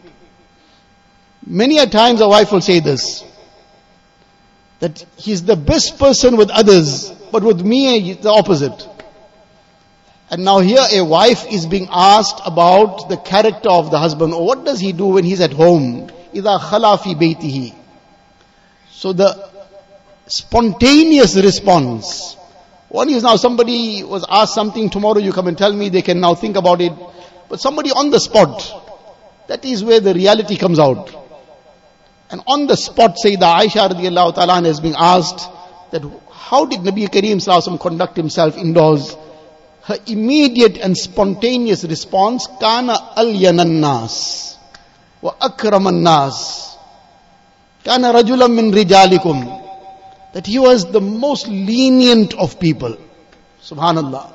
Many 1.47 1.79
a 1.79 1.87
times 1.87 2.21
a 2.21 2.29
wife 2.29 2.53
will 2.53 2.61
say 2.61 2.81
this, 2.81 3.25
that 4.81 5.03
he's 5.17 5.47
the 5.47 5.57
best 5.57 5.99
person 5.99 6.37
with 6.37 6.51
others, 6.51 7.11
but 7.33 7.43
with 7.43 7.63
me 7.63 8.13
the 8.13 8.29
opposite. 8.29 8.87
And 10.32 10.44
now 10.44 10.60
here 10.60 10.84
a 10.92 11.02
wife 11.06 11.52
is 11.52 11.66
being 11.66 11.88
asked 11.90 12.42
about 12.46 13.08
the 13.08 13.18
character 13.18 13.70
of 13.70 13.92
the 13.92 13.98
husband. 13.98 14.34
Or 14.34 14.46
what 14.46 14.66
does 14.66 14.80
he 14.80 14.92
do 14.92 15.08
when 15.08 15.24
he's 15.24 15.40
at 15.40 15.54
home? 15.54 16.10
إِذَا 16.34 16.60
خَلَى 16.60 16.98
فِي 17.00 17.16
بَيْتِهِ 17.16 17.74
So 18.92 19.14
the 19.14 19.50
spontaneous 20.28 21.36
response. 21.38 22.36
One 22.90 23.10
is 23.10 23.24
now 23.24 23.38
somebody 23.38 24.04
was 24.04 24.26
asked 24.30 24.54
something, 24.54 24.90
tomorrow 24.90 25.20
you 25.20 25.32
come 25.32 25.48
and 25.48 25.58
tell 25.58 25.72
me, 25.74 25.90
they 25.90 26.02
can 26.02 26.20
now 26.20 26.36
think 26.36 26.58
about 26.58 26.82
it. 26.82 26.92
But 27.50 27.60
somebody 27.62 27.92
on 27.92 28.12
the 28.12 28.20
spot, 28.20 29.46
that 29.48 29.64
is 29.64 29.84
where 29.84 30.00
the 30.02 30.14
reality 30.14 30.58
comes 30.58 30.80
out. 30.80 31.14
And 32.30 32.42
on 32.48 32.68
the 32.68 32.76
spot, 32.76 33.16
Sayyida 33.24 33.60
Aisha 33.62 33.90
radiallahu 33.90 34.36
ta'ala 34.36 34.62
has 34.64 34.82
been 34.82 34.96
asked 34.98 35.50
that 35.92 36.02
how 36.30 36.66
did 36.66 36.82
Nabi 36.82 37.08
Kareem 37.08 37.38
Sallallahu 37.38 37.80
conduct 37.80 38.18
himself 38.18 38.58
indoors? 38.58 39.16
Her 39.85 39.99
immediate 40.07 40.79
and 40.79 40.97
spontaneous 40.97 41.85
response, 41.85 42.47
Kana 42.61 42.95
alyanan 43.17 43.81
nas 43.81 44.57
wa 45.21 45.33
akraman 45.41 46.03
nas. 46.03 46.77
Kana 47.85 48.13
rajulam 48.13 48.55
min 48.55 48.71
rijalikum. 48.71 49.61
That 50.35 50.47
he 50.47 50.59
was 50.59 50.91
the 50.91 51.01
most 51.01 51.49
lenient 51.49 52.35
of 52.35 52.61
people. 52.61 52.97
Subhanallah. 53.61 54.33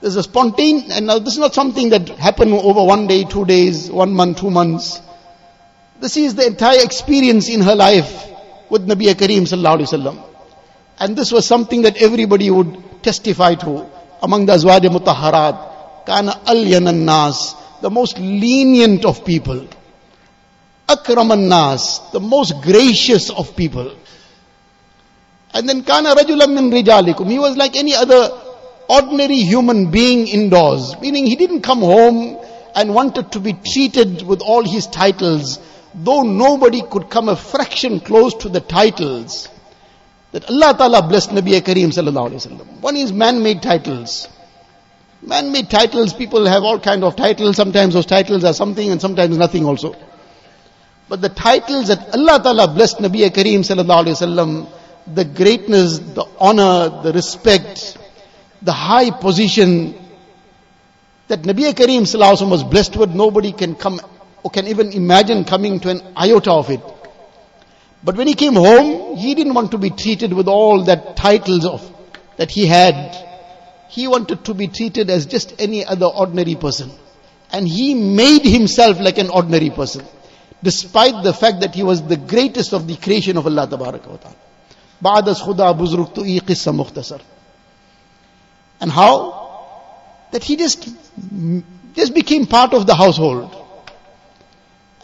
There's 0.00 0.16
a 0.16 0.22
spontaneous, 0.22 0.90
and 0.90 1.06
now 1.06 1.18
this 1.18 1.34
is 1.34 1.38
not 1.38 1.54
something 1.54 1.90
that 1.90 2.08
happened 2.08 2.52
over 2.52 2.82
one 2.82 3.06
day, 3.06 3.24
two 3.24 3.44
days, 3.44 3.90
one 3.90 4.12
month, 4.12 4.40
two 4.40 4.50
months. 4.50 5.00
This 6.00 6.16
is 6.16 6.34
the 6.34 6.46
entire 6.46 6.82
experience 6.82 7.48
in 7.48 7.60
her 7.60 7.74
life 7.74 8.26
with 8.70 8.86
Nabi 8.86 9.12
Kareem 9.14 9.42
sallallahu. 9.42 10.22
And 10.98 11.16
this 11.16 11.30
was 11.30 11.46
something 11.46 11.82
that 11.82 11.98
everybody 11.98 12.50
would 12.50 13.02
testify 13.02 13.54
to 13.56 13.90
among 14.26 14.44
the 14.46 14.54
Azwaj 14.54 14.80
Mutahharat, 14.80 16.04
Kana 16.04 16.32
Alyanan 16.52 17.04
Nas, 17.04 17.54
the 17.80 17.88
most 17.88 18.18
lenient 18.18 19.04
of 19.04 19.24
people. 19.24 19.68
Akraman 20.88 21.46
Nas, 21.48 22.00
the 22.12 22.18
most 22.18 22.60
gracious 22.60 23.30
of 23.30 23.54
people. 23.56 23.96
And 25.54 25.68
then 25.68 25.84
Kana 25.84 26.16
Rajulam 26.16 26.54
min 26.54 26.70
Rijalikum, 26.72 27.30
he 27.30 27.38
was 27.38 27.56
like 27.56 27.76
any 27.76 27.94
other 27.94 28.30
ordinary 28.88 29.36
human 29.36 29.92
being 29.92 30.26
indoors, 30.26 31.00
meaning 31.00 31.24
he 31.26 31.36
didn't 31.36 31.62
come 31.62 31.80
home 31.80 32.38
and 32.74 32.92
wanted 32.92 33.30
to 33.32 33.40
be 33.40 33.52
treated 33.52 34.22
with 34.22 34.42
all 34.42 34.64
his 34.64 34.88
titles, 34.88 35.60
though 35.94 36.22
nobody 36.22 36.82
could 36.82 37.08
come 37.10 37.28
a 37.28 37.36
fraction 37.36 38.00
close 38.00 38.34
to 38.34 38.48
the 38.48 38.60
titles 38.60 39.48
that 40.36 40.50
Allah 40.50 40.74
Ta'ala 40.76 41.00
blessed 41.08 41.30
Nabi 41.30 41.58
Kareem 41.62 41.88
sallallahu 41.96 42.28
alayhi 42.28 42.46
wasallam. 42.46 42.80
One 42.82 42.94
is 42.94 43.10
man-made 43.10 43.62
titles. 43.62 44.28
Man-made 45.22 45.70
titles, 45.70 46.12
people 46.12 46.44
have 46.44 46.62
all 46.62 46.78
kind 46.78 47.04
of 47.04 47.16
titles. 47.16 47.56
Sometimes 47.56 47.94
those 47.94 48.04
titles 48.04 48.44
are 48.44 48.52
something 48.52 48.90
and 48.90 49.00
sometimes 49.00 49.38
nothing 49.38 49.64
also. 49.64 49.96
But 51.08 51.22
the 51.22 51.30
titles 51.30 51.88
that 51.88 52.14
Allah 52.14 52.38
Ta'ala 52.42 52.68
blessed 52.68 52.98
Nabi 52.98 53.26
Kareem 53.30 53.60
sallallahu 53.60 54.04
alayhi 54.04 54.18
wasallam, 54.20 54.68
the 55.14 55.24
greatness, 55.24 56.00
the 56.00 56.26
honor, 56.38 57.02
the 57.02 57.14
respect, 57.14 57.96
the 58.60 58.72
high 58.72 59.10
position 59.10 59.94
that 61.28 61.44
Nabi 61.44 61.72
Kareem 61.72 62.02
sallallahu 62.02 62.42
alayhi 62.42 62.50
was 62.50 62.62
blessed 62.62 62.94
with, 62.96 63.14
nobody 63.14 63.52
can 63.52 63.74
come 63.74 64.02
or 64.42 64.50
can 64.50 64.66
even 64.66 64.92
imagine 64.92 65.44
coming 65.44 65.80
to 65.80 65.88
an 65.88 66.02
iota 66.14 66.52
of 66.52 66.68
it. 66.68 66.82
But 68.03 68.17
when 68.17 68.27
he 68.27 68.33
came 68.33 68.55
home, 68.55 69.15
he 69.17 69.35
didn't 69.35 69.53
want 69.53 69.71
to 69.71 69.77
be 69.77 69.89
treated 69.89 70.33
with 70.33 70.47
all 70.47 70.83
that 70.85 71.15
titles 71.15 71.65
of, 71.65 71.87
that 72.37 72.49
he 72.49 72.65
had. 72.65 73.15
He 73.89 74.07
wanted 74.07 74.45
to 74.45 74.53
be 74.53 74.67
treated 74.67 75.09
as 75.09 75.25
just 75.25 75.53
any 75.59 75.85
other 75.85 76.05
ordinary 76.05 76.55
person. 76.55 76.91
And 77.51 77.67
he 77.67 77.93
made 77.93 78.43
himself 78.43 78.99
like 78.99 79.17
an 79.17 79.29
ordinary 79.29 79.69
person. 79.69 80.05
Despite 80.63 81.23
the 81.23 81.33
fact 81.33 81.61
that 81.61 81.75
he 81.75 81.83
was 81.83 82.01
the 82.01 82.17
greatest 82.17 82.73
of 82.73 82.87
the 82.87 82.95
creation 82.95 83.37
of 83.37 83.45
Allah 83.45 83.67
Tabaraka 83.67 84.07
wa 84.07 84.17
Ta'ala. 84.17 84.35
بعد 85.01 85.33
خدا 85.33 85.71
بزرگ 85.71 86.13
تو 86.13 86.21
ای 86.21 86.39
قصہ 86.39 86.71
مختصر 86.71 87.21
and 88.81 88.91
how 88.91 89.13
that 90.31 90.43
he 90.43 90.55
just 90.55 90.89
just 91.95 92.13
became 92.13 92.45
part 92.45 92.73
of 92.73 92.85
the 92.87 92.95
household 92.95 93.55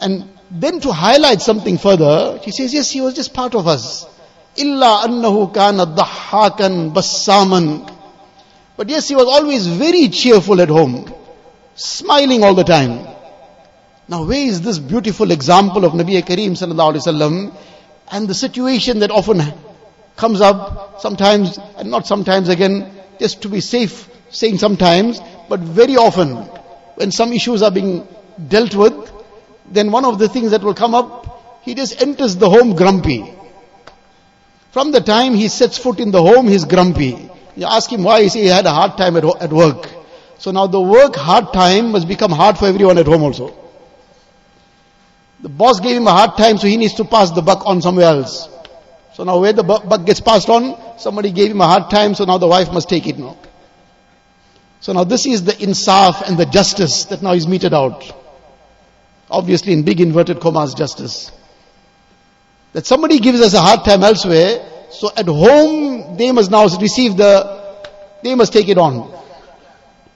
and 0.00 0.28
then 0.53 0.79
to 0.81 0.91
highlight 0.91 1.41
something 1.41 1.79
further, 1.79 2.39
she 2.43 2.51
says, 2.51 2.73
yes, 2.73 2.91
he 2.91 3.01
was 3.01 3.15
just 3.15 3.33
part 3.33 3.55
of 3.55 3.67
us. 3.67 4.05
Illa 4.55 5.07
annahu 5.07 5.51
kana 5.51 5.87
dhahakan 5.87 6.93
bassaman. 6.93 7.91
But 8.77 8.87
yes, 8.89 9.07
he 9.07 9.15
was 9.15 9.25
always 9.25 9.65
very 9.65 10.09
cheerful 10.09 10.61
at 10.61 10.69
home, 10.69 11.11
smiling 11.73 12.43
all 12.43 12.53
the 12.53 12.63
time. 12.63 13.07
Now 14.07 14.25
where 14.25 14.45
is 14.45 14.61
this 14.61 14.77
beautiful 14.77 15.31
example 15.31 15.85
of 15.85 15.93
Nabi 15.93 16.21
Kareem 16.21 16.51
sallallahu 16.51 16.93
alaihi 16.93 17.07
wasallam 17.07 17.57
and 18.11 18.27
the 18.27 18.35
situation 18.35 18.99
that 18.99 19.09
often 19.09 19.41
comes 20.17 20.39
up 20.39 21.01
sometimes 21.01 21.57
and 21.77 21.89
not 21.89 22.05
sometimes 22.05 22.49
again, 22.49 22.91
just 23.19 23.41
to 23.41 23.49
be 23.49 23.59
safe 23.59 24.07
saying 24.29 24.59
sometimes, 24.59 25.19
but 25.49 25.61
very 25.61 25.95
often 25.95 26.35
when 26.95 27.11
some 27.11 27.33
issues 27.33 27.63
are 27.63 27.71
being 27.71 28.07
dealt 28.49 28.75
with, 28.75 29.11
then 29.69 29.91
one 29.91 30.05
of 30.05 30.19
the 30.19 30.27
things 30.27 30.51
that 30.51 30.61
will 30.63 30.73
come 30.73 30.93
up, 30.95 31.61
he 31.63 31.75
just 31.75 32.01
enters 32.01 32.35
the 32.35 32.49
home 32.49 32.75
grumpy. 32.75 33.33
From 34.71 34.91
the 34.91 35.01
time 35.01 35.33
he 35.33 35.47
sets 35.47 35.77
foot 35.77 35.99
in 35.99 36.11
the 36.11 36.21
home, 36.21 36.47
he's 36.47 36.65
grumpy. 36.65 37.29
You 37.55 37.65
ask 37.67 37.91
him 37.91 38.03
why, 38.03 38.23
he 38.23 38.29
say 38.29 38.41
he 38.41 38.47
had 38.47 38.65
a 38.65 38.71
hard 38.71 38.97
time 38.97 39.15
at, 39.15 39.23
at 39.41 39.53
work. 39.53 39.89
So 40.39 40.51
now 40.51 40.67
the 40.67 40.81
work 40.81 41.15
hard 41.15 41.53
time 41.53 41.91
must 41.91 42.07
become 42.07 42.31
hard 42.31 42.57
for 42.57 42.65
everyone 42.65 42.97
at 42.97 43.05
home 43.05 43.23
also. 43.23 43.55
The 45.41 45.49
boss 45.49 45.79
gave 45.79 45.97
him 45.97 46.07
a 46.07 46.11
hard 46.11 46.37
time, 46.37 46.57
so 46.57 46.67
he 46.67 46.77
needs 46.77 46.95
to 46.95 47.05
pass 47.05 47.31
the 47.31 47.41
buck 47.41 47.65
on 47.65 47.81
somewhere 47.81 48.05
else. 48.05 48.49
So 49.13 49.23
now 49.23 49.39
where 49.39 49.53
the 49.53 49.63
buck 49.63 50.05
gets 50.05 50.21
passed 50.21 50.49
on, 50.49 50.99
somebody 50.99 51.31
gave 51.31 51.51
him 51.51 51.61
a 51.61 51.67
hard 51.67 51.89
time, 51.91 52.15
so 52.15 52.25
now 52.25 52.37
the 52.37 52.47
wife 52.47 52.71
must 52.71 52.89
take 52.89 53.07
it 53.07 53.17
now. 53.17 53.37
So 54.79 54.93
now 54.93 55.03
this 55.03 55.25
is 55.25 55.43
the 55.43 55.51
insaf 55.51 56.27
and 56.27 56.37
the 56.37 56.45
justice 56.45 57.05
that 57.05 57.21
now 57.21 57.33
is 57.33 57.47
meted 57.47 57.73
out. 57.73 58.22
Obviously 59.29 59.73
in 59.73 59.83
big 59.83 60.01
inverted 60.01 60.39
commas 60.39 60.73
justice. 60.73 61.31
That 62.73 62.85
somebody 62.85 63.19
gives 63.19 63.39
us 63.41 63.53
a 63.53 63.61
hard 63.61 63.85
time 63.85 64.03
elsewhere, 64.03 64.65
so 64.91 65.11
at 65.15 65.27
home 65.27 66.17
they 66.17 66.31
must 66.31 66.51
now 66.51 66.63
receive 66.63 67.17
the, 67.17 67.85
they 68.23 68.35
must 68.35 68.53
take 68.53 68.67
it 68.67 68.77
on. 68.77 69.11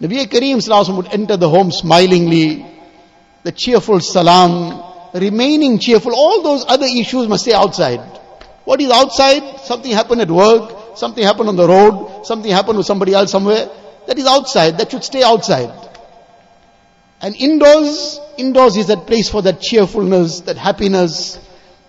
Nabi 0.02 0.26
Kareem 0.26 0.96
would 0.96 1.08
enter 1.08 1.38
the 1.38 1.50
home 1.50 1.72
smilingly, 1.72 2.66
the 3.44 3.52
cheerful 3.52 4.00
salam, 4.00 4.84
remaining 5.14 5.80
cheerful, 5.80 6.14
all 6.14 6.44
those 6.44 6.66
other 6.68 6.86
issues 6.86 7.28
must 7.28 7.44
stay 7.44 7.54
outside. 7.54 8.00
What 8.66 8.82
is 8.82 8.92
outside? 8.92 9.62
Something 9.62 9.92
happened 9.94 10.22
at 10.22 10.30
work, 10.30 10.98
something 10.98 11.24
happened 11.24 11.50
on 11.50 11.56
the 11.56 11.68
road, 11.68 12.26
something 12.26 12.52
happened 12.52 12.78
with 12.78 12.86
somebody 12.86 13.14
else 13.14 13.32
somewhere. 13.32 13.70
That 14.08 14.18
is 14.18 14.26
outside, 14.26 14.78
that 14.78 14.92
should 14.92 15.04
stay 15.04 15.24
outside. 15.24 15.72
And 17.22 17.36
indoors, 17.36 18.20
indoors 18.38 18.78
is 18.78 18.88
that 18.88 19.08
place 19.08 19.30
for 19.30 19.42
that 19.42 19.60
cheerfulness, 19.60 20.42
that 20.42 20.58
happiness, 20.58 21.40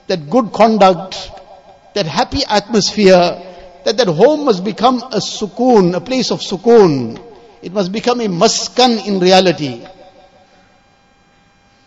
that 0.07 0.31
good 0.31 0.53
conduct, 0.53 1.31
that 1.95 2.07
happy 2.07 2.41
atmosphere, 2.49 3.45
that 3.85 3.97
that 3.97 4.09
home 4.09 4.47
must 4.47 4.65
become 4.65 4.97
a 4.99 5.21
sukoon, 5.21 5.95
a 5.95 6.01
place 6.01 6.31
of 6.31 6.41
sukoon. 6.41 7.23
It 7.61 7.73
must 7.73 7.93
become 7.93 8.21
a 8.21 8.29
maskan 8.29 9.07
in 9.07 9.21
reality. 9.21 9.87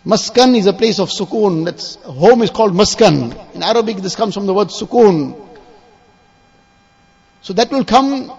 Maskan 0.05 0.55
is 0.55 0.65
a 0.67 0.74
place 0.74 1.00
of 1.00 1.10
sukoon. 1.10 1.65
That's, 1.65 1.95
home 1.95 2.41
is 2.41 2.50
called 2.50 2.74
maskan. 2.74 3.55
In 3.55 3.63
Arabic 3.63 3.98
this 3.98 4.15
comes 4.15 4.36
from 4.36 4.45
the 4.45 4.53
word 4.53 4.67
sukoon. 4.67 5.48
So 7.41 7.53
that 7.53 7.71
will 7.71 7.86
come, 7.86 8.31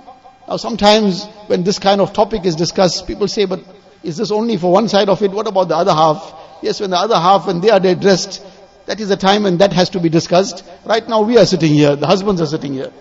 now 0.47 0.57
sometimes 0.57 1.25
when 1.47 1.65
this 1.65 1.81
kind 1.81 2.01
of 2.01 2.13
topic 2.13 2.45
is 2.45 2.55
discussed, 2.55 3.07
people 3.09 3.27
say, 3.27 3.47
but 3.47 3.65
is 4.03 4.17
this 4.17 4.31
only 4.31 4.57
for 4.57 4.73
one 4.73 4.89
side 4.89 5.09
of 5.09 5.23
it? 5.23 5.31
What 5.31 5.47
about 5.47 5.69
the 5.69 5.77
other 5.77 5.93
half? 5.93 6.35
Yes, 6.63 6.81
when 6.81 6.91
the 6.91 6.97
other 6.97 7.17
half, 7.17 7.47
when 7.47 7.61
they 7.61 7.71
are 7.71 7.85
addressed, 7.85 8.45
that 8.87 9.01
is 9.01 9.09
the 9.09 9.17
time 9.17 9.45
when 9.45 9.59
that 9.59 9.73
has 9.73 9.91
to 9.91 10.01
be 10.01 10.09
discussed. 10.09 10.65
Right 10.85 11.09
now 11.09 11.23
we 11.23 11.39
are 11.39 11.47
sitting 11.47 11.73
here, 11.73 11.97
the 11.97 12.07
husbands 12.07 12.41
are 12.41 12.47
sitting 12.47 12.73
here. 12.73 12.93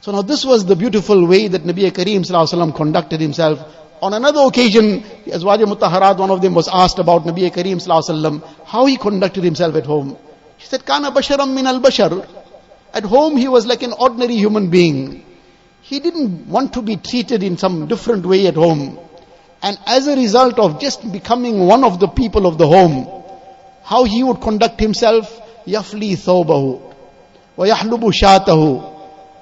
So 0.00 0.12
now 0.12 0.22
this 0.22 0.44
was 0.44 0.66
the 0.66 0.76
beautiful 0.76 1.26
way 1.26 1.48
that 1.48 1.62
Nabi 1.62 1.90
Kareem 1.90 2.76
conducted 2.76 3.20
himself. 3.20 3.60
On 4.02 4.12
another 4.12 4.40
occasion, 4.40 5.02
Azwaj 5.26 5.64
Mutaharat, 5.64 6.18
one 6.18 6.30
of 6.30 6.42
them 6.42 6.54
was 6.54 6.68
asked 6.68 6.98
about 6.98 7.24
Nabi 7.24 7.50
Kareem 7.50 8.42
how 8.66 8.84
he 8.86 8.96
conducted 8.98 9.44
himself 9.44 9.76
at 9.76 9.86
home. 9.86 10.18
He 10.58 10.66
said, 10.66 10.84
Kana 10.84 11.10
basharam 11.10 11.54
min 11.54 11.66
al 11.66 11.80
bashar. 11.80 12.26
At 12.92 13.04
home 13.04 13.36
he 13.36 13.48
was 13.48 13.66
like 13.66 13.82
an 13.82 13.92
ordinary 13.92 14.36
human 14.36 14.70
being. 14.70 15.24
He 15.80 16.00
didn't 16.00 16.48
want 16.48 16.74
to 16.74 16.82
be 16.82 16.96
treated 16.96 17.42
in 17.42 17.56
some 17.58 17.86
different 17.86 18.24
way 18.24 18.46
at 18.46 18.54
home. 18.54 18.98
And 19.63 19.77
as 19.85 20.07
a 20.07 20.15
result 20.15 20.57
of 20.57 20.79
just 20.79 21.11
becoming 21.11 21.65
one 21.65 21.83
of 21.83 21.99
the 21.99 22.07
people 22.07 22.47
of 22.47 22.57
the 22.57 22.67
home, 22.67 23.07
how 23.83 24.03
he 24.03 24.23
would 24.23 24.41
conduct 24.41 24.79
himself, 24.79 25.41
يَفْلِي 25.67 26.13
ثَوْبَهُ 26.13 26.81
وَيَحْلُبُ 27.57 28.13
شَاتَهُ 28.13 28.95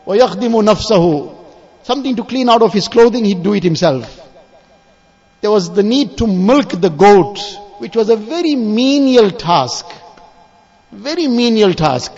وَيَخْدِمُ 0.07 0.63
نَفْسَهُ 0.65 1.35
Something 1.83 2.15
to 2.15 2.23
clean 2.23 2.49
out 2.49 2.61
of 2.61 2.73
his 2.73 2.87
clothing, 2.87 3.25
he'd 3.25 3.43
do 3.43 3.53
it 3.53 3.63
himself. 3.63 4.27
There 5.41 5.51
was 5.51 5.73
the 5.73 5.83
need 5.83 6.17
to 6.17 6.27
milk 6.27 6.69
the 6.69 6.89
goat, 6.89 7.39
which 7.77 7.95
was 7.95 8.09
a 8.09 8.15
very 8.15 8.55
menial 8.55 9.29
task. 9.31 9.85
Very 10.91 11.27
menial 11.27 11.73
task. 11.73 12.11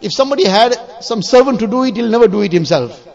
If 0.00 0.12
somebody 0.12 0.46
had 0.46 0.76
some 1.00 1.22
servant 1.22 1.60
to 1.60 1.66
do 1.66 1.82
it, 1.84 1.96
he'll 1.96 2.08
never 2.08 2.28
do 2.28 2.42
it 2.42 2.52
himself. 2.52 3.06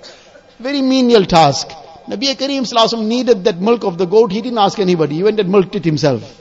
Very 0.59 0.81
menial 0.81 1.25
task. 1.25 1.71
Nabi 2.09 2.35
Kareem 2.35 3.07
needed 3.07 3.45
that 3.45 3.61
milk 3.61 3.85
of 3.85 3.99
the 3.99 4.07
goat. 4.07 4.33
He 4.33 4.40
didn't 4.40 4.59
ask 4.59 4.78
anybody. 4.78 5.16
He 5.16 5.23
went 5.23 5.38
and 5.40 5.50
milked 5.50 5.75
it 5.75 5.85
himself. 5.85 6.40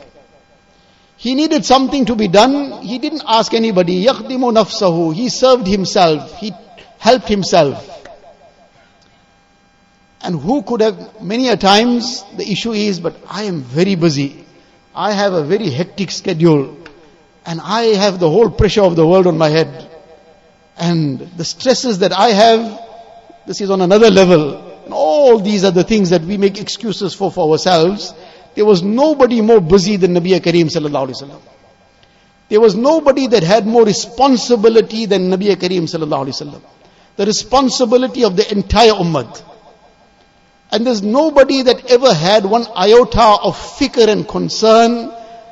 He 1.18 1.36
needed 1.36 1.66
something 1.66 2.06
to 2.06 2.16
be 2.16 2.30
done. 2.30 2.82
He 2.82 2.98
didn't 2.98 3.24
ask 3.28 3.54
anybody. 3.54 4.06
Yakhdimu 4.06 4.54
nafsahu. 4.54 5.14
He 5.14 5.28
served 5.28 5.68
himself. 5.68 6.38
He 6.38 6.54
helped 6.98 7.28
himself. 7.28 7.86
And 10.22 10.40
who 10.40 10.64
could 10.64 10.80
have, 10.80 11.22
many 11.22 11.50
a 11.50 11.58
times 11.58 12.24
the 12.38 12.50
issue 12.50 12.72
is, 12.72 13.02
but 13.02 13.18
I 13.30 13.44
am 13.44 13.62
very 13.62 13.96
busy. 13.96 14.46
I 14.96 15.12
have 15.12 15.34
a 15.34 15.44
very 15.44 15.70
hectic 15.70 16.12
schedule. 16.12 16.78
And 17.46 17.60
I 17.62 17.96
have 17.96 18.20
the 18.20 18.30
whole 18.30 18.50
pressure 18.50 18.84
of 18.84 18.96
the 18.96 19.06
world 19.06 19.28
on 19.28 19.38
my 19.38 19.50
head. 19.50 19.92
And 20.78 21.20
the 21.20 21.44
stresses 21.44 22.00
that 22.00 22.14
I 22.14 22.30
have, 22.30 22.82
this 23.46 23.60
is 23.60 23.70
on 23.70 23.82
another 23.82 24.10
level. 24.10 24.69
All 25.20 25.40
these 25.40 25.64
are 25.66 25.72
the 25.72 25.84
things 25.84 26.12
that 26.12 26.22
we 26.22 26.38
make 26.38 26.60
excuses 26.62 27.14
for 27.14 27.32
for 27.32 27.52
ourselves. 27.52 28.14
There 28.56 28.66
was 28.66 28.82
nobody 28.82 29.42
more 29.42 29.60
busy 29.60 29.96
than 29.98 30.14
Nabi 30.14 30.40
Kareem 30.40 30.70
sallallahu 30.76 31.08
alaihi 31.08 31.22
wasallam. 31.22 31.42
There 32.50 32.62
was 32.62 32.76
nobody 32.76 33.28
that 33.28 33.44
had 33.44 33.68
more 33.68 33.84
responsibility 33.84 35.06
than 35.06 35.30
Nabi 35.30 35.56
Kareem 35.56 35.84
sallallahu 35.94 36.28
alaihi 36.28 36.38
wasallam. 36.38 36.62
The 37.18 37.26
responsibility 37.26 38.24
of 38.24 38.38
the 38.38 38.50
entire 38.52 38.92
ummah. 38.92 39.44
And 40.72 40.88
there's 40.88 41.04
nobody 41.04 41.64
that 41.64 41.92
ever 41.92 42.14
had 42.14 42.46
one 42.46 42.66
iota 42.76 43.30
of 43.50 43.58
fikr 43.58 44.08
and 44.08 44.28
concern 44.28 45.10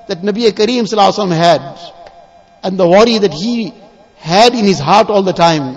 that 0.08 0.22
Nabi 0.22 0.50
Kareem 0.62 0.84
sallallahu 0.84 1.12
alaihi 1.12 1.28
wasallam 1.28 1.38
had. 1.38 1.94
And 2.64 2.80
the 2.80 2.88
worry 2.88 3.18
that 3.18 3.34
he 3.34 3.74
had 4.18 4.54
in 4.54 4.66
his 4.66 4.80
heart 4.80 5.10
all 5.10 5.24
the 5.24 5.34
time. 5.34 5.76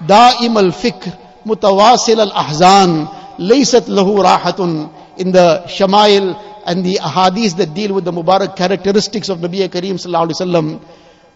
Da'im 0.00 0.56
al-fikr, 0.56 1.16
mutawasil 1.44 2.18
al-ahzan, 2.18 3.08
laysat 3.38 3.86
lahu 3.86 4.22
rahatun. 4.22 4.92
In 5.18 5.32
the 5.32 5.64
Shamail 5.66 6.62
and 6.66 6.84
the 6.84 6.96
ahadith 6.96 7.56
that 7.56 7.74
deal 7.74 7.94
with 7.94 8.04
the 8.04 8.12
Mubarak 8.12 8.56
characteristics 8.56 9.28
of 9.28 9.38
Nabi 9.38 9.68
Kareem 9.68 9.94
sallallahu 9.94 10.30
alaihi 10.30 10.40
wasallam, 10.40 10.84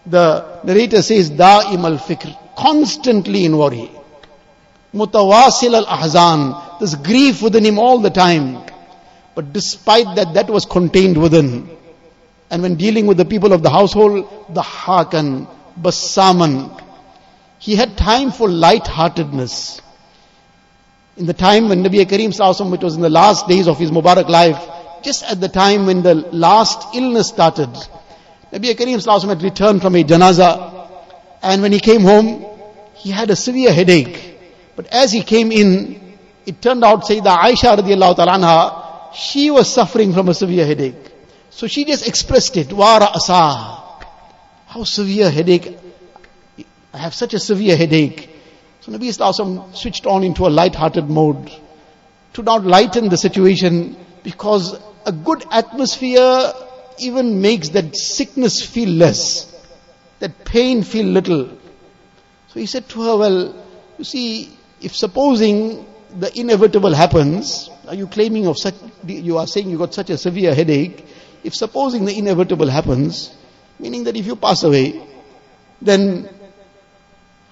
the 0.06 0.60
narrator 0.64 1.02
says, 1.02 1.30
Da'im 1.30 1.84
al-fikr, 1.84 2.36
constantly 2.56 3.44
in 3.44 3.56
worry. 3.56 3.90
Mutawasil 4.94 5.74
al-ahzan, 5.74 6.80
this 6.80 6.94
grief 6.94 7.42
within 7.42 7.64
him 7.64 7.78
all 7.78 7.98
the 7.98 8.10
time. 8.10 8.64
But 9.34 9.52
despite 9.52 10.16
that, 10.16 10.34
that 10.34 10.48
was 10.48 10.64
contained 10.64 11.20
within. 11.20 11.68
And 12.50 12.62
when 12.62 12.76
dealing 12.76 13.06
with 13.06 13.16
the 13.16 13.24
people 13.24 13.52
of 13.52 13.62
the 13.62 13.70
household, 13.70 14.28
dhahakan, 14.52 15.48
Bassaman. 15.80 16.80
He 17.58 17.76
had 17.76 17.96
time 17.96 18.30
for 18.30 18.48
light-heartedness. 18.48 19.80
In 21.16 21.26
the 21.26 21.34
time 21.34 21.68
when 21.68 21.84
Nabi 21.84 22.04
Kareem 22.04 22.30
Sallallahu 22.34 22.74
it 22.74 22.82
was 22.82 22.96
in 22.96 23.00
the 23.00 23.10
last 23.10 23.46
days 23.46 23.68
of 23.68 23.78
his 23.78 23.92
Mubarak 23.92 24.28
life, 24.28 24.60
just 25.02 25.22
at 25.24 25.40
the 25.40 25.48
time 25.48 25.86
when 25.86 26.02
the 26.02 26.14
last 26.14 26.94
illness 26.94 27.28
started, 27.28 27.68
Nabi 28.52 28.74
Kareem 28.74 28.98
Sallallahu 28.98 29.28
had 29.28 29.42
returned 29.42 29.80
from 29.80 29.94
a 29.94 30.02
janaza, 30.02 30.88
and 31.40 31.62
when 31.62 31.70
he 31.70 31.78
came 31.78 32.00
home, 32.00 32.44
he 32.94 33.10
had 33.10 33.30
a 33.30 33.36
severe 33.36 33.72
headache. 33.72 34.38
But 34.74 34.86
as 34.88 35.12
he 35.12 35.22
came 35.22 35.52
in, 35.52 36.18
it 36.46 36.60
turned 36.60 36.82
out, 36.82 37.04
Sayyidah 37.04 37.36
Aisha 37.36 37.76
radiallahu 37.76 38.16
ta'ala 38.16 38.32
anha, 38.32 39.14
she 39.14 39.52
was 39.52 39.72
suffering 39.72 40.12
from 40.12 40.28
a 40.28 40.34
severe 40.34 40.66
headache. 40.66 41.12
So 41.50 41.68
she 41.68 41.84
just 41.84 42.08
expressed 42.08 42.56
it, 42.56 42.68
wara 42.68 43.14
asa. 43.14 43.82
How 44.66 44.82
severe 44.82 45.30
headache. 45.30 45.78
I 46.92 46.98
have 46.98 47.14
such 47.14 47.34
a 47.34 47.38
severe 47.38 47.76
headache. 47.76 48.33
So 48.84 48.92
Nabi 48.92 49.12
Salaam 49.14 49.74
switched 49.74 50.04
on 50.06 50.24
into 50.24 50.46
a 50.46 50.50
light-hearted 50.50 51.08
mode 51.08 51.50
to 52.34 52.42
not 52.42 52.64
lighten 52.64 53.08
the 53.08 53.16
situation 53.16 53.96
because 54.22 54.78
a 55.06 55.12
good 55.12 55.42
atmosphere 55.50 56.52
even 56.98 57.40
makes 57.40 57.70
that 57.70 57.96
sickness 57.96 58.60
feel 58.64 58.90
less, 58.90 59.50
that 60.18 60.44
pain 60.44 60.82
feel 60.82 61.06
little. 61.06 61.48
So 62.48 62.60
he 62.60 62.66
said 62.66 62.86
to 62.90 63.02
her, 63.02 63.16
well, 63.16 63.64
you 63.96 64.04
see, 64.04 64.56
if 64.82 64.94
supposing 64.94 65.86
the 66.18 66.38
inevitable 66.38 66.92
happens, 66.92 67.70
are 67.88 67.94
you 67.94 68.06
claiming 68.06 68.46
of 68.46 68.58
such, 68.58 68.74
you 69.06 69.38
are 69.38 69.46
saying 69.46 69.70
you 69.70 69.78
got 69.78 69.94
such 69.94 70.10
a 70.10 70.18
severe 70.18 70.54
headache, 70.54 71.06
if 71.42 71.54
supposing 71.54 72.04
the 72.04 72.16
inevitable 72.16 72.68
happens, 72.68 73.34
Meaning 73.78 74.04
that 74.04 74.16
if 74.16 74.26
you 74.26 74.36
pass 74.36 74.62
away, 74.62 75.02
then 75.82 76.28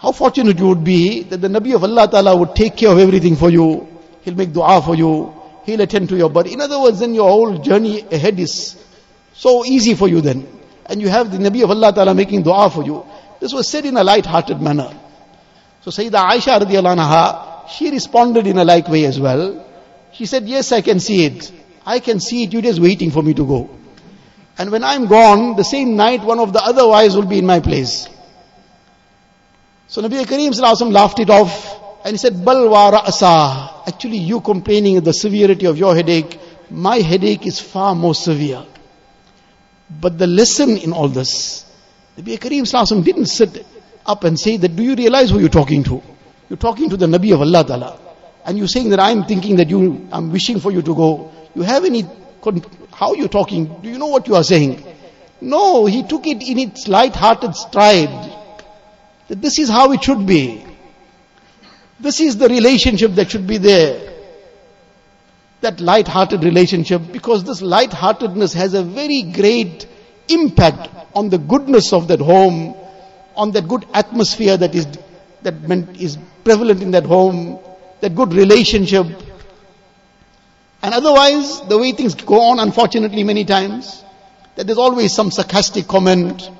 how 0.03 0.11
fortunate 0.11 0.59
you 0.59 0.67
would 0.67 0.83
be 0.83 1.23
that 1.23 1.37
the 1.37 1.47
Nabi 1.47 1.77
of 1.77 1.85
Allah 1.85 2.09
Ta'ala 2.11 2.37
would 2.37 2.57
take 2.57 2.77
care 2.77 2.91
of 2.91 2.99
everything 2.99 3.37
for 3.37 3.49
you. 3.49 3.87
He'll 4.23 4.35
make 4.35 4.53
dua 4.53 4.83
for 4.83 4.97
you. 4.97 5.33
He'll 5.65 5.81
attend 5.81 6.09
to 6.09 6.17
your 6.17 6.29
body. 6.29 6.53
In 6.53 6.61
other 6.61 6.81
words, 6.81 6.99
then 6.99 7.15
your 7.15 7.29
whole 7.29 7.59
journey 7.59 8.01
ahead 8.11 8.41
is 8.41 8.77
so 9.33 9.65
easy 9.65 9.95
for 9.95 10.09
you 10.09 10.21
then. 10.21 10.45
And 10.87 11.01
you 11.01 11.09
have 11.09 11.31
the 11.31 11.39
Nabi 11.39 11.63
of 11.63 11.71
Allah 11.71 11.93
Ta'ala 11.93 12.15
making 12.17 12.43
dua 12.43 12.69
for 12.69 12.83
you. 12.83 13.07
This 13.39 13.53
was 13.53 13.69
said 13.69 13.87
in 13.87 13.97
a 13.97 14.03
light-hearted 14.03 14.61
manner. 14.61 14.93
So 15.83 15.93
Sayyidah 15.93 16.31
Aisha 16.31 16.59
radiallahu 16.61 16.97
anha, 16.97 17.69
she 17.69 17.89
responded 17.93 18.49
in 18.49 18.59
a 18.59 18.65
like 18.65 18.89
way 18.89 19.05
as 19.05 19.21
well. 19.21 19.65
She 20.15 20.27
said, 20.27 20.49
yes, 20.49 20.73
I 20.73 20.81
can 20.81 20.99
see 20.99 21.27
it. 21.27 21.53
I 21.87 22.01
can 22.01 22.19
see 22.19 22.43
it. 22.43 22.53
You're 22.53 22.63
just 22.63 22.81
waiting 22.81 23.13
for 23.13 23.23
me 23.23 23.35
to 23.35 23.47
go. 23.47 23.71
And 24.59 24.73
when 24.73 24.83
I'm 24.83 25.07
gone, 25.07 25.55
the 25.55 25.63
same 25.63 25.95
night 25.95 26.25
one 26.25 26.41
of 26.41 26.53
the 26.53 26.61
other 26.61 26.89
wives 26.89 27.15
will 27.15 27.27
be 27.27 27.39
in 27.39 27.47
my 27.47 27.61
place. 27.61 28.09
So 29.93 30.01
Nabi 30.01 30.25
Kareem 30.25 30.91
laughed 30.91 31.19
it 31.21 31.29
off 31.29 32.03
and 32.03 32.15
he 32.15 32.17
said, 32.17 32.33
Balwa 32.33 32.99
ra'asa. 32.99 33.87
Actually 33.87 34.17
you 34.17 34.41
complaining 34.41 34.97
of 34.97 35.05
the 35.05 35.13
severity 35.13 35.67
of 35.67 35.77
your 35.77 35.95
headache, 35.95 36.41
my 36.71 36.97
headache 36.97 37.47
is 37.47 37.61
far 37.61 37.95
more 37.95 38.15
severe. 38.15 38.65
But 39.91 40.17
the 40.17 40.27
lesson 40.27 40.79
in 40.79 40.95
all 40.95 41.09
this, 41.09 41.71
Nabi 42.17 42.39
sallallahu 42.39 43.05
didn't 43.05 43.27
sit 43.27 43.67
up 44.07 44.25
and 44.25 44.41
say 44.41 44.57
that, 44.57 44.75
do 44.75 44.83
you 44.83 44.95
realize 44.95 45.29
who 45.29 45.41
you're 45.41 45.51
talking 45.51 45.85
to? 45.85 46.03
You're 46.49 46.57
talking 46.57 46.89
to 46.89 46.97
the 46.97 47.05
Nabi 47.05 47.35
of 47.35 47.43
Allah 47.43 47.63
Ta'ala. 47.63 48.01
And 48.47 48.57
you're 48.57 48.69
saying 48.69 48.89
that 48.89 48.99
I'm 48.99 49.25
thinking 49.25 49.57
that 49.57 49.69
you, 49.69 50.09
I'm 50.11 50.33
wishing 50.33 50.59
for 50.59 50.73
you 50.73 50.81
to 50.81 50.95
go. 50.95 51.31
You 51.55 51.61
have 51.65 51.85
any 51.85 52.07
how 52.95 53.13
you 53.13 53.29
talking? 53.29 53.67
Do 53.83 53.91
you 53.91 53.99
know 53.99 54.07
what 54.07 54.27
you 54.27 54.37
are 54.37 54.43
saying? 54.43 54.83
No, 55.43 55.85
he 55.85 56.03
took 56.03 56.27
it 56.27 56.43
in 56.43 56.59
its 56.59 56.89
light-hearted 56.89 57.55
stride. 57.55 58.39
That 59.33 59.41
this 59.41 59.59
is 59.59 59.71
how 59.71 59.93
it 59.93 60.05
should 60.05 60.27
be. 60.27 60.63
This 61.99 62.21
is 62.21 62.37
the 62.37 62.51
relationship 62.51 63.13
that 63.13 63.31
should 63.31 63.47
be 63.47 63.57
there. 63.57 64.13
That 65.63 65.81
light-hearted 65.81 66.45
relationship, 66.45 67.01
because 67.11 67.43
this 67.43 67.63
light-heartedness 67.63 68.53
has 68.53 68.75
a 68.75 68.83
very 68.83 69.23
great 69.23 69.87
impact 70.29 70.91
on 71.15 71.31
the 71.31 71.39
goodness 71.39 71.95
of 71.95 72.09
that 72.09 72.21
home, 72.21 72.77
on 73.35 73.53
that 73.53 73.67
good 73.69 73.87
atmosphere 73.95 74.59
that 74.59 74.75
is, 74.75 74.87
that 75.41 75.55
is 75.99 76.19
prevalent 76.45 76.83
in 76.83 76.91
that 76.91 77.07
home, 77.07 77.59
that 78.03 78.15
good 78.15 78.35
relationship, 78.35 79.07
and 80.83 80.93
otherwise, 80.93 81.63
the 81.69 81.79
way 81.79 81.93
things 81.93 82.15
go 82.17 82.39
on, 82.39 82.59
unfortunately, 82.59 83.25
many 83.25 83.47
times, 83.47 84.05
that 84.57 84.67
there's 84.67 84.77
always 84.77 85.15
some 85.15 85.31
sarcastic 85.31 85.89
comment, 85.89 86.51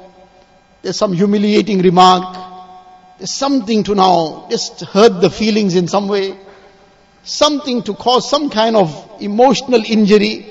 there's 0.81 0.97
some 0.97 1.13
humiliating 1.13 1.83
remark, 1.83 2.52
there's 3.23 3.31
something 3.31 3.85
to 3.85 3.95
now 3.95 4.49
just 4.51 4.81
hurt 4.81 5.21
the 5.21 5.31
feelings 5.31 5.77
in 5.77 5.87
some 5.87 6.09
way, 6.09 6.37
something 7.23 7.85
to 7.85 7.95
cause 7.95 8.29
some 8.29 8.51
kind 8.51 8.75
of 8.75 8.91
emotional 9.21 9.81
injury. 9.87 10.51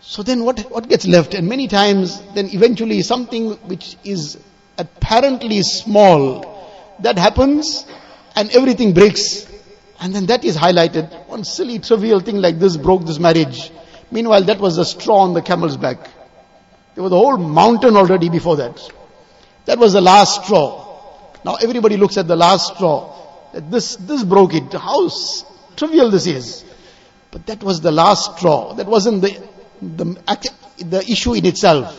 So 0.00 0.24
then 0.24 0.42
what, 0.42 0.58
what 0.72 0.88
gets 0.88 1.06
left? 1.06 1.34
And 1.34 1.48
many 1.48 1.68
times 1.68 2.20
then 2.34 2.48
eventually 2.48 3.00
something 3.02 3.52
which 3.68 3.96
is 4.02 4.38
apparently 4.76 5.62
small, 5.62 6.68
that 6.98 7.16
happens 7.16 7.86
and 8.34 8.50
everything 8.50 8.92
breaks. 8.92 9.46
And 10.00 10.12
then 10.12 10.26
that 10.26 10.44
is 10.44 10.56
highlighted. 10.56 11.28
One 11.28 11.44
silly 11.44 11.78
trivial 11.78 12.18
thing 12.18 12.38
like 12.38 12.58
this 12.58 12.76
broke 12.76 13.06
this 13.06 13.20
marriage. 13.20 13.70
Meanwhile, 14.10 14.42
that 14.46 14.58
was 14.58 14.74
the 14.74 14.84
straw 14.84 15.18
on 15.18 15.32
the 15.32 15.42
camel's 15.42 15.76
back. 15.76 16.10
There 16.96 17.04
was 17.04 17.12
a 17.12 17.16
whole 17.16 17.36
mountain 17.36 17.96
already 17.96 18.30
before 18.30 18.56
that. 18.56 18.92
That 19.66 19.78
was 19.78 19.92
the 19.92 20.00
last 20.00 20.44
straw. 20.44 20.88
Now 21.44 21.56
everybody 21.56 21.96
looks 21.96 22.16
at 22.16 22.28
the 22.28 22.36
last 22.36 22.74
straw. 22.74 23.18
This, 23.52 23.96
this 23.96 24.24
broke 24.24 24.54
it. 24.54 24.72
How 24.72 25.08
trivial 25.76 26.10
this 26.10 26.26
is. 26.26 26.64
But 27.30 27.46
that 27.46 27.62
was 27.62 27.80
the 27.80 27.92
last 27.92 28.38
straw. 28.38 28.74
That 28.74 28.86
wasn't 28.86 29.22
the, 29.22 29.42
the, 29.80 30.54
the 30.78 31.04
issue 31.10 31.34
in 31.34 31.46
itself. 31.46 31.98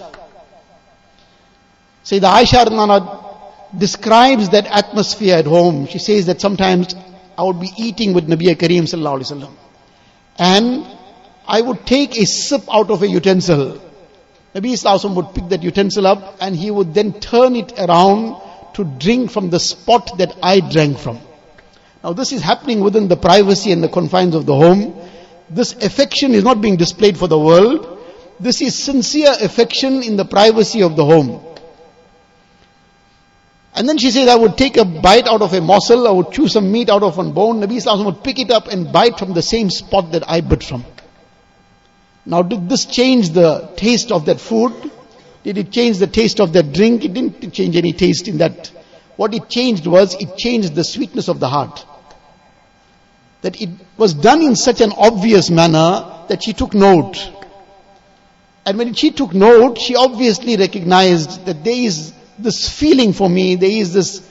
Sayyidah 2.04 2.44
Aisha 2.44 2.70
Nana 2.70 3.78
describes 3.78 4.50
that 4.50 4.68
atmosphere 4.68 5.38
at 5.38 5.46
home. 5.46 5.88
She 5.88 6.00
says 6.00 6.26
that 6.28 6.42
sometimes 6.42 6.96
I 7.38 7.44
would 7.44 7.60
be 7.60 7.70
eating 7.78 8.14
with 8.14 8.28
Nabi 8.28 8.56
Kareem 8.56 8.84
sallallahu. 8.84 9.52
And 10.38 10.86
I 11.48 11.62
would 11.62 11.86
take 11.86 12.18
a 12.18 12.26
sip 12.26 12.64
out 12.72 12.92
of 12.92 13.02
a 13.04 13.08
utensil. 13.08 13.82
Nabi 14.54 14.74
Sallallahu 14.74 15.16
would 15.16 15.34
pick 15.34 15.50
that 15.50 15.64
utensil 15.64 16.06
up 16.06 16.38
and 16.40 16.56
he 16.56 16.70
would 16.70 16.94
then 16.94 17.20
turn 17.20 17.56
it 17.56 17.74
around 17.80 18.40
to 18.76 18.84
drink 18.84 19.32
from 19.32 19.50
the 19.50 19.60
spot 19.60 20.18
that 20.20 20.36
I 20.44 20.60
drank 20.60 21.00
from. 21.00 21.20
Now 22.04 22.14
this 22.14 22.32
is 22.32 22.42
happening 22.42 22.82
within 22.82 23.08
the 23.08 23.18
privacy 23.18 23.72
and 23.72 23.84
the 23.84 23.90
confines 23.90 24.36
of 24.36 24.46
the 24.46 24.56
home. 24.56 24.96
This 25.50 25.74
affection 25.74 26.34
is 26.34 26.44
not 26.44 26.62
being 26.62 26.76
displayed 26.76 27.18
for 27.18 27.28
the 27.28 27.40
world. 27.40 28.00
This 28.40 28.62
is 28.62 28.78
sincere 28.78 29.34
affection 29.42 30.04
in 30.04 30.18
the 30.18 30.26
privacy 30.26 30.84
of 30.84 30.96
the 30.96 31.06
home. 31.06 31.44
And 33.76 33.90
then 33.90 33.98
she 33.98 34.12
says, 34.12 34.28
I 34.28 34.36
would 34.36 34.56
take 34.56 34.78
a 34.78 34.86
bite 34.86 35.28
out 35.28 35.42
of 35.42 35.54
a 35.54 35.62
morsel, 35.62 36.08
I 36.08 36.12
would 36.12 36.32
chew 36.32 36.48
some 36.48 36.72
meat 36.72 36.90
out 36.90 37.02
of 37.02 37.18
one 37.18 37.32
bone. 37.32 37.60
Nabi 37.60 37.82
Sallallahu 37.82 38.06
would 38.06 38.24
pick 38.24 38.38
it 38.38 38.52
up 38.52 38.68
and 38.68 38.92
bite 38.94 39.18
from 39.18 39.34
the 39.34 39.42
same 39.42 39.72
spot 39.72 40.12
that 40.12 40.30
I 40.30 40.42
bit 40.42 40.64
from. 40.64 40.86
Now 42.26 42.42
did 42.42 42.70
this 42.70 42.86
change 42.86 43.30
the 43.30 43.70
taste 43.76 44.12
of 44.12 44.26
that 44.26 44.40
food? 44.40 44.92
Did 45.44 45.58
it 45.58 45.72
change 45.72 45.98
the 45.98 46.08
taste 46.08 46.40
of 46.40 46.54
that 46.54 46.72
drink? 46.72 47.04
It 47.04 47.14
didn't 47.14 47.54
change 47.54 47.76
any 47.76 47.92
taste 47.92 48.28
in 48.28 48.38
that. 48.38 48.72
What 49.18 49.34
it 49.34 49.50
changed 49.50 49.86
was, 49.86 50.16
it 50.16 50.38
changed 50.38 50.74
the 50.74 50.84
sweetness 50.84 51.28
of 51.28 51.40
the 51.40 51.50
heart. 51.50 51.86
That 53.42 53.62
it 53.62 53.70
was 53.98 54.14
done 54.14 54.42
in 54.42 54.56
such 54.56 54.80
an 54.80 54.94
obvious 54.94 55.50
manner 55.50 56.26
that 56.30 56.44
she 56.44 56.54
took 56.54 56.74
note. 56.74 57.18
And 58.66 58.78
when 58.78 58.94
she 58.94 59.12
took 59.12 59.34
note, 59.34 59.78
she 59.78 59.96
obviously 59.96 60.56
recognized 60.56 61.46
that 61.46 61.64
there 61.66 61.76
is 61.76 62.14
this 62.40 62.70
feeling 62.70 63.12
for 63.12 63.30
me, 63.30 63.56
there 63.56 63.70
is 63.70 63.94
this, 63.94 64.28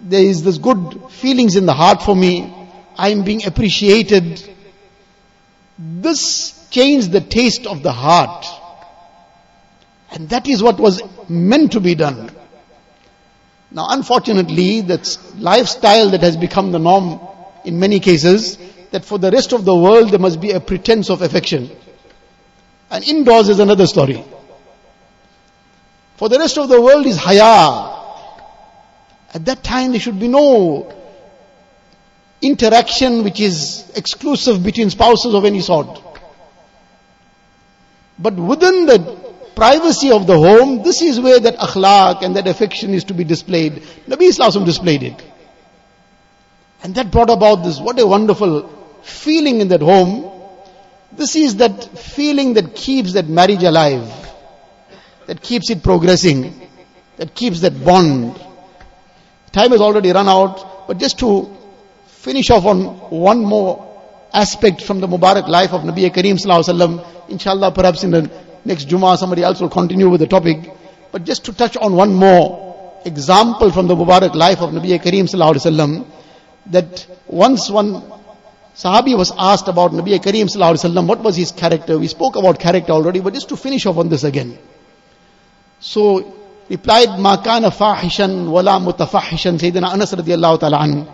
there 0.00 0.22
is 0.22 0.42
this 0.42 0.58
good 0.58 1.04
feelings 1.10 1.54
in 1.54 1.66
the 1.66 1.72
heart 1.72 2.02
for 2.02 2.16
me, 2.16 2.52
I 2.96 3.10
am 3.10 3.22
being 3.22 3.46
appreciated. 3.46 4.42
This 5.78 6.57
changed 6.70 7.12
the 7.12 7.20
taste 7.20 7.66
of 7.66 7.82
the 7.82 7.92
heart. 7.92 8.46
And 10.10 10.28
that 10.30 10.48
is 10.48 10.62
what 10.62 10.78
was 10.78 11.02
meant 11.28 11.72
to 11.72 11.80
be 11.80 11.94
done. 11.94 12.30
Now 13.70 13.86
unfortunately, 13.90 14.80
that 14.82 15.18
lifestyle 15.36 16.10
that 16.10 16.22
has 16.22 16.36
become 16.36 16.72
the 16.72 16.78
norm 16.78 17.20
in 17.64 17.78
many 17.78 18.00
cases, 18.00 18.56
that 18.90 19.04
for 19.04 19.18
the 19.18 19.30
rest 19.30 19.52
of 19.52 19.64
the 19.64 19.74
world 19.74 20.10
there 20.10 20.18
must 20.18 20.40
be 20.40 20.52
a 20.52 20.60
pretense 20.60 21.10
of 21.10 21.20
affection. 21.22 21.70
And 22.90 23.04
indoors 23.04 23.50
is 23.50 23.58
another 23.58 23.86
story. 23.86 24.24
For 26.16 26.28
the 26.28 26.38
rest 26.38 26.56
of 26.58 26.68
the 26.68 26.80
world 26.80 27.06
is 27.06 27.16
haya. 27.16 27.96
At 29.34 29.44
that 29.44 29.62
time 29.62 29.90
there 29.90 30.00
should 30.00 30.18
be 30.18 30.28
no 30.28 30.94
interaction 32.40 33.24
which 33.24 33.40
is 33.40 33.84
exclusive 33.94 34.62
between 34.64 34.90
spouses 34.90 35.34
of 35.34 35.44
any 35.44 35.60
sort. 35.60 36.02
But 38.18 38.34
within 38.34 38.86
the 38.86 38.98
privacy 39.54 40.10
of 40.10 40.26
the 40.26 40.36
home, 40.36 40.82
this 40.82 41.02
is 41.02 41.20
where 41.20 41.40
that 41.40 41.56
akhlaq 41.56 42.22
and 42.22 42.36
that 42.36 42.46
affection 42.46 42.94
is 42.94 43.04
to 43.04 43.14
be 43.14 43.24
displayed. 43.24 43.82
Nabi 44.06 44.32
Salaam 44.32 44.64
displayed 44.64 45.02
it. 45.02 45.24
And 46.82 46.94
that 46.94 47.10
brought 47.10 47.30
about 47.30 47.64
this, 47.64 47.80
what 47.80 47.98
a 47.98 48.06
wonderful 48.06 48.68
feeling 49.02 49.60
in 49.60 49.68
that 49.68 49.80
home. 49.80 50.30
This 51.12 51.36
is 51.36 51.56
that 51.56 51.98
feeling 51.98 52.54
that 52.54 52.74
keeps 52.74 53.14
that 53.14 53.28
marriage 53.28 53.62
alive 53.62 54.28
that 55.28 55.42
keeps 55.42 55.68
it 55.68 55.82
progressing, 55.82 56.58
that 57.18 57.34
keeps 57.34 57.60
that 57.60 57.84
bond. 57.84 58.34
Time 59.52 59.70
has 59.72 59.80
already 59.80 60.10
run 60.10 60.26
out, 60.26 60.88
but 60.88 60.96
just 60.96 61.18
to 61.18 61.54
finish 62.06 62.50
off 62.50 62.64
on 62.64 62.84
one 63.10 63.44
more 63.44 63.87
aspect 64.33 64.81
from 64.81 64.99
the 64.99 65.07
Mubarak 65.07 65.47
life 65.47 65.73
of 65.73 65.81
Nabi 65.81 66.09
Kareem 66.09 66.37
Sallallahu 66.43 67.29
inshallah 67.29 67.71
perhaps 67.71 68.03
in 68.03 68.11
the 68.11 68.31
next 68.65 68.87
Jummah 68.87 69.17
somebody 69.17 69.43
else 69.43 69.61
will 69.61 69.69
continue 69.69 70.09
with 70.09 70.19
the 70.19 70.27
topic, 70.27 70.57
but 71.11 71.23
just 71.23 71.45
to 71.45 71.53
touch 71.53 71.77
on 71.77 71.93
one 71.95 72.13
more 72.13 73.01
example 73.05 73.71
from 73.71 73.87
the 73.87 73.95
Mubarak 73.95 74.33
life 74.33 74.59
of 74.59 74.71
Nabi 74.71 74.99
Kareem 74.99 75.29
Sallallahu 75.29 76.07
that 76.67 77.05
once 77.27 77.69
one 77.69 78.01
Sahabi 78.75 79.15
was 79.15 79.31
asked 79.37 79.67
about 79.67 79.91
Nabi 79.91 80.17
Kareem 80.17 80.45
Sallallahu 80.45 81.07
what 81.07 81.19
was 81.21 81.35
his 81.35 81.51
character? 81.51 81.99
We 81.99 82.07
spoke 82.07 82.35
about 82.35 82.59
character 82.59 82.91
already, 82.91 83.19
but 83.19 83.33
just 83.33 83.49
to 83.49 83.57
finish 83.57 83.85
off 83.85 83.97
on 83.97 84.09
this 84.09 84.23
again. 84.23 84.57
So 85.79 86.33
replied 86.69 87.19
ما 87.19 87.35
كان 87.35 87.69
فاحشا 87.69 88.49
ولا 88.49 88.79
متفحشا 88.79 89.57
سيدنا 89.57 89.93
أنس 89.93 90.13
رضي 90.13 90.33
الله 90.33 90.55
تعالى 90.55 91.05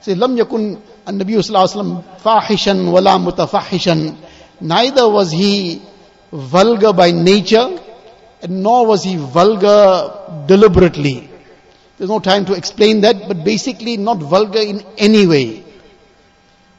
See, 0.00 0.14
Lam 0.14 0.36
Yakun 0.36 0.80
and 1.06 1.20
Nabi 1.20 1.34
Wasallam 1.34 2.02
Fahishan 2.20 2.90
wala 2.90 3.18
mutafahishan. 3.18 4.16
Neither 4.60 5.08
was 5.08 5.30
he 5.30 5.82
vulgar 6.32 6.92
by 6.94 7.10
nature, 7.10 7.78
and 8.42 8.62
nor 8.62 8.86
was 8.86 9.04
he 9.04 9.16
vulgar 9.16 10.44
deliberately. 10.46 11.28
There's 11.98 12.08
no 12.08 12.18
time 12.18 12.46
to 12.46 12.54
explain 12.54 13.02
that, 13.02 13.28
but 13.28 13.44
basically 13.44 13.98
not 13.98 14.18
vulgar 14.18 14.60
in 14.60 14.82
any 14.96 15.26
way. 15.26 15.64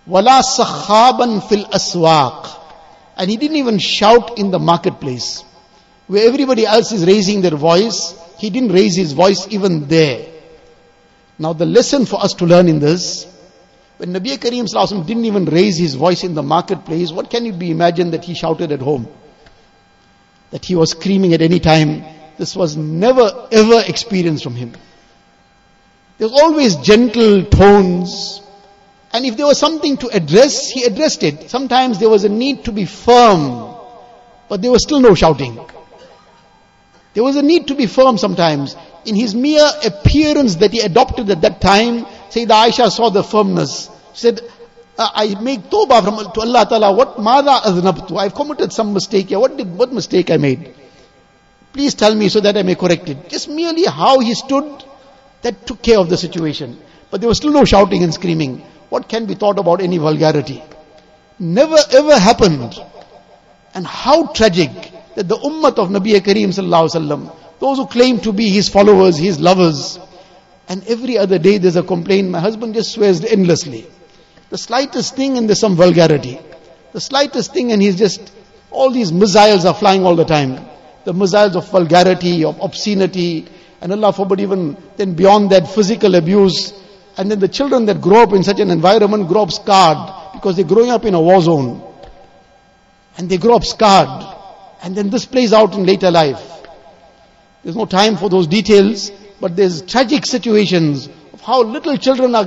Wala 0.07 0.41
saḥaban 0.41 1.47
fil 1.47 1.65
aswaq. 1.65 2.57
And 3.17 3.29
he 3.29 3.37
didn't 3.37 3.57
even 3.57 3.77
shout 3.77 4.39
in 4.39 4.49
the 4.49 4.57
marketplace. 4.57 5.43
Where 6.07 6.27
everybody 6.27 6.65
else 6.65 6.91
is 6.91 7.05
raising 7.05 7.41
their 7.41 7.55
voice, 7.55 8.15
he 8.39 8.49
didn't 8.49 8.71
raise 8.71 8.95
his 8.95 9.11
voice 9.11 9.47
even 9.51 9.87
there. 9.87 10.30
Now 11.41 11.53
the 11.53 11.65
lesson 11.65 12.05
for 12.05 12.23
us 12.23 12.35
to 12.35 12.45
learn 12.45 12.69
in 12.69 12.77
this, 12.77 13.25
when 13.97 14.13
Nabi 14.13 14.37
Kareem 14.37 14.67
Sallallahu 14.71 15.07
didn't 15.07 15.25
even 15.25 15.45
raise 15.45 15.75
his 15.75 15.95
voice 15.95 16.23
in 16.23 16.35
the 16.35 16.43
marketplace, 16.43 17.11
what 17.11 17.31
can 17.31 17.47
it 17.47 17.57
be 17.57 17.71
imagined 17.71 18.13
that 18.13 18.23
he 18.23 18.35
shouted 18.35 18.71
at 18.71 18.79
home? 18.79 19.07
That 20.51 20.63
he 20.63 20.75
was 20.75 20.91
screaming 20.91 21.33
at 21.33 21.41
any 21.41 21.59
time. 21.59 22.03
This 22.37 22.55
was 22.55 22.77
never 22.77 23.47
ever 23.51 23.81
experienced 23.87 24.43
from 24.43 24.53
him. 24.53 24.73
There's 26.19 26.31
always 26.31 26.75
gentle 26.75 27.43
tones. 27.45 28.39
And 29.11 29.25
if 29.25 29.35
there 29.35 29.47
was 29.47 29.57
something 29.57 29.97
to 29.97 30.09
address, 30.09 30.69
he 30.69 30.83
addressed 30.83 31.23
it. 31.23 31.49
Sometimes 31.49 31.97
there 31.97 32.09
was 32.09 32.23
a 32.23 32.29
need 32.29 32.65
to 32.65 32.71
be 32.71 32.85
firm, 32.85 33.75
but 34.47 34.61
there 34.61 34.69
was 34.69 34.83
still 34.83 34.99
no 34.99 35.15
shouting. 35.15 35.59
There 37.15 37.23
was 37.23 37.35
a 37.35 37.41
need 37.41 37.69
to 37.69 37.73
be 37.73 37.87
firm 37.87 38.19
sometimes. 38.19 38.75
In 39.05 39.15
his 39.15 39.33
mere 39.33 39.67
appearance 39.83 40.55
that 40.57 40.71
he 40.71 40.79
adopted 40.81 41.29
at 41.29 41.41
that 41.41 41.59
time, 41.61 42.05
Sayyidah 42.29 42.67
Aisha 42.67 42.91
saw 42.91 43.09
the 43.09 43.23
firmness. 43.23 43.89
She 44.13 44.21
said, 44.21 44.41
uh, 44.97 45.09
I 45.13 45.39
make 45.41 45.61
tawbah 45.61 46.03
from 46.03 46.31
to 46.33 46.41
Allah 46.41 46.65
Ta'ala. 46.67 46.93
What 46.93 47.19
mada 47.19 47.61
aznabtu? 47.65 48.17
I've 48.17 48.35
committed 48.35 48.71
some 48.71 48.93
mistake 48.93 49.29
here. 49.29 49.39
What 49.39 49.57
did, 49.57 49.75
what 49.75 49.91
mistake 49.91 50.29
I 50.29 50.37
made? 50.37 50.73
Please 51.73 51.95
tell 51.95 52.13
me 52.13 52.29
so 52.29 52.39
that 52.41 52.57
I 52.57 52.63
may 52.63 52.75
correct 52.75 53.09
it. 53.09 53.29
Just 53.29 53.49
merely 53.49 53.85
how 53.85 54.19
he 54.19 54.33
stood, 54.35 54.83
that 55.41 55.65
took 55.65 55.81
care 55.81 55.97
of 55.99 56.09
the 56.09 56.17
situation. 56.17 56.77
But 57.09 57.21
there 57.21 57.27
was 57.27 57.37
still 57.37 57.51
no 57.51 57.65
shouting 57.65 58.03
and 58.03 58.13
screaming. 58.13 58.59
What 58.89 59.07
can 59.07 59.25
be 59.25 59.35
thought 59.35 59.57
about 59.57 59.81
any 59.81 59.97
vulgarity? 59.97 60.61
Never 61.39 61.77
ever 61.91 62.19
happened. 62.19 62.79
And 63.73 63.87
how 63.87 64.27
tragic 64.27 64.69
that 65.15 65.27
the 65.27 65.37
ummah 65.37 65.77
of 65.77 65.89
Nabi 65.89 66.19
Kareem 66.19 66.49
sallallahu 66.49 66.89
wasallam, 66.89 67.35
those 67.61 67.77
who 67.77 67.87
claim 67.87 68.19
to 68.19 68.33
be 68.33 68.49
his 68.49 68.67
followers, 68.67 69.15
his 69.15 69.39
lovers, 69.39 69.97
and 70.67 70.85
every 70.87 71.17
other 71.17 71.39
day 71.39 71.57
there's 71.57 71.77
a 71.77 71.83
complaint, 71.83 72.29
my 72.29 72.41
husband 72.41 72.73
just 72.73 72.91
swears 72.91 73.23
endlessly. 73.23 73.85
The 74.49 74.57
slightest 74.57 75.15
thing 75.15 75.37
and 75.37 75.47
there's 75.47 75.61
some 75.61 75.77
vulgarity. 75.77 76.39
The 76.91 76.99
slightest 76.99 77.53
thing 77.53 77.71
and 77.71 77.81
he's 77.81 77.97
just 77.97 78.29
All 78.71 78.89
these 78.89 79.11
missiles 79.11 79.65
are 79.65 79.73
flying 79.73 80.05
all 80.05 80.15
the 80.15 80.25
time. 80.25 80.65
The 81.03 81.13
missiles 81.13 81.55
of 81.55 81.69
vulgarity, 81.69 82.45
of 82.45 82.59
obscenity, 82.61 83.47
and 83.81 83.91
Allah 83.91 84.13
forbid 84.13 84.39
even 84.39 84.77
then 84.95 85.13
beyond 85.13 85.49
that 85.49 85.67
physical 85.67 86.15
abuse. 86.15 86.73
And 87.17 87.29
then 87.29 87.39
the 87.39 87.49
children 87.49 87.85
that 87.87 87.99
grow 87.99 88.23
up 88.23 88.33
in 88.33 88.43
such 88.43 88.59
an 88.59 88.71
environment 88.71 89.27
grow 89.27 89.43
up 89.43 89.51
scarred 89.51 90.33
because 90.33 90.55
they're 90.55 90.65
growing 90.65 90.89
up 90.89 91.03
in 91.03 91.13
a 91.13 91.21
war 91.21 91.41
zone. 91.41 91.83
And 93.17 93.29
they 93.29 93.37
grow 93.37 93.57
up 93.57 93.65
scarred. 93.65 94.25
And 94.81 94.95
then 94.95 95.09
this 95.09 95.25
plays 95.25 95.51
out 95.51 95.75
in 95.75 95.85
later 95.85 96.09
life. 96.09 96.60
There's 97.63 97.75
no 97.75 97.85
time 97.85 98.17
for 98.17 98.29
those 98.29 98.47
details, 98.47 99.11
but 99.39 99.55
there's 99.55 99.81
tragic 99.83 100.25
situations 100.25 101.07
of 101.33 101.41
how 101.41 101.63
little 101.63 101.95
children 101.97 102.33
are, 102.33 102.45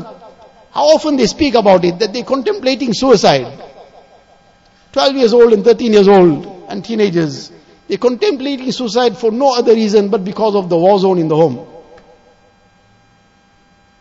how 0.72 0.84
often 0.86 1.16
they 1.16 1.26
speak 1.26 1.54
about 1.54 1.84
it, 1.84 1.98
that 2.00 2.12
they're 2.12 2.24
contemplating 2.24 2.92
suicide. 2.92 3.60
12 4.92 5.16
years 5.16 5.32
old 5.32 5.52
and 5.52 5.64
13 5.64 5.92
years 5.92 6.08
old 6.08 6.66
and 6.68 6.84
teenagers. 6.84 7.52
They're 7.88 7.98
contemplating 7.98 8.72
suicide 8.72 9.16
for 9.16 9.30
no 9.30 9.54
other 9.54 9.74
reason 9.74 10.08
but 10.08 10.24
because 10.24 10.54
of 10.54 10.68
the 10.68 10.76
war 10.78 10.98
zone 10.98 11.18
in 11.18 11.28
the 11.28 11.36
home. 11.36 11.66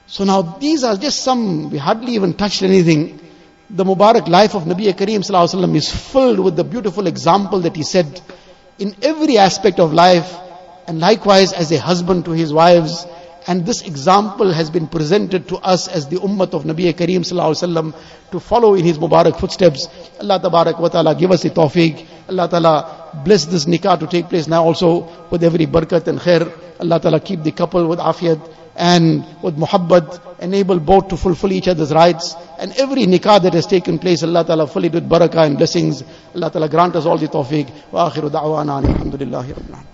So 0.07 0.23
now 0.23 0.41
these 0.41 0.83
are 0.83 0.95
just 0.95 1.23
some, 1.23 1.69
we 1.69 1.77
hardly 1.77 2.13
even 2.13 2.33
touched 2.33 2.61
anything. 2.63 3.19
The 3.69 3.83
Mubarak 3.83 4.27
life 4.27 4.55
of 4.55 4.63
Nabi 4.63 4.91
Kareem 4.93 5.75
is 5.75 5.91
filled 5.91 6.39
with 6.39 6.55
the 6.55 6.63
beautiful 6.63 7.07
example 7.07 7.59
that 7.61 7.75
he 7.75 7.83
said 7.83 8.21
in 8.77 8.95
every 9.01 9.37
aspect 9.37 9.79
of 9.79 9.93
life 9.93 10.31
and 10.87 10.99
likewise 10.99 11.53
as 11.53 11.71
a 11.71 11.79
husband 11.79 12.25
to 12.25 12.31
his 12.31 12.53
wives 12.53 13.05
and 13.47 13.65
this 13.65 13.81
example 13.81 14.51
has 14.51 14.69
been 14.69 14.87
presented 14.87 15.47
to 15.49 15.57
us 15.57 15.87
as 15.87 16.07
the 16.07 16.17
ummah 16.17 16.53
of 16.53 16.63
Nabi 16.63 16.93
Kareem 16.93 17.21
sallallahu 17.21 17.93
to 18.31 18.39
follow 18.39 18.73
in 18.75 18.85
his 18.85 18.97
Mubarak 18.97 19.39
footsteps. 19.39 19.87
Allah 20.19 20.39
tabarak 20.39 20.79
wa 20.79 20.87
ta'ala 20.87 21.15
give 21.15 21.31
us 21.31 21.43
the 21.43 21.49
tawfiq. 21.49 22.05
Allah 22.29 22.47
ta'ala 22.47 23.21
bless 23.25 23.45
this 23.45 23.65
nikah 23.65 23.99
to 23.99 24.07
take 24.07 24.29
place 24.29 24.47
now 24.47 24.63
also 24.63 25.09
with 25.29 25.43
every 25.43 25.65
barakat 25.67 26.07
and 26.07 26.19
khair. 26.19 26.49
Allah 26.79 26.99
ta'ala 26.99 27.19
keep 27.19 27.43
the 27.43 27.51
couple 27.51 27.85
with 27.87 27.99
afiyat 27.99 28.39
and 28.75 29.25
with 29.43 29.55
muhabbat, 29.57 30.39
enable 30.39 30.79
both 30.79 31.09
to 31.09 31.17
fulfill 31.17 31.51
each 31.51 31.67
other's 31.67 31.93
rights. 31.93 32.35
And 32.57 32.71
every 32.79 33.05
nikah 33.05 33.41
that 33.43 33.53
has 33.53 33.67
taken 33.67 33.99
place, 33.99 34.23
Allah 34.23 34.45
ta'ala 34.45 34.67
fill 34.67 34.85
it 34.85 34.93
with 34.93 35.07
barakah 35.07 35.45
and 35.45 35.57
blessings. 35.57 36.01
Allah 36.33 36.49
ta'ala 36.49 36.69
grant 36.69 36.95
us 36.95 37.05
all 37.05 37.17
the 37.17 37.27
tawfiq. 37.27 37.91
Wa 37.91 38.09
akhiru 38.09 38.29
da'wana 38.31 38.81
alhamdulillahi 38.81 39.53
rabbil 39.53 39.92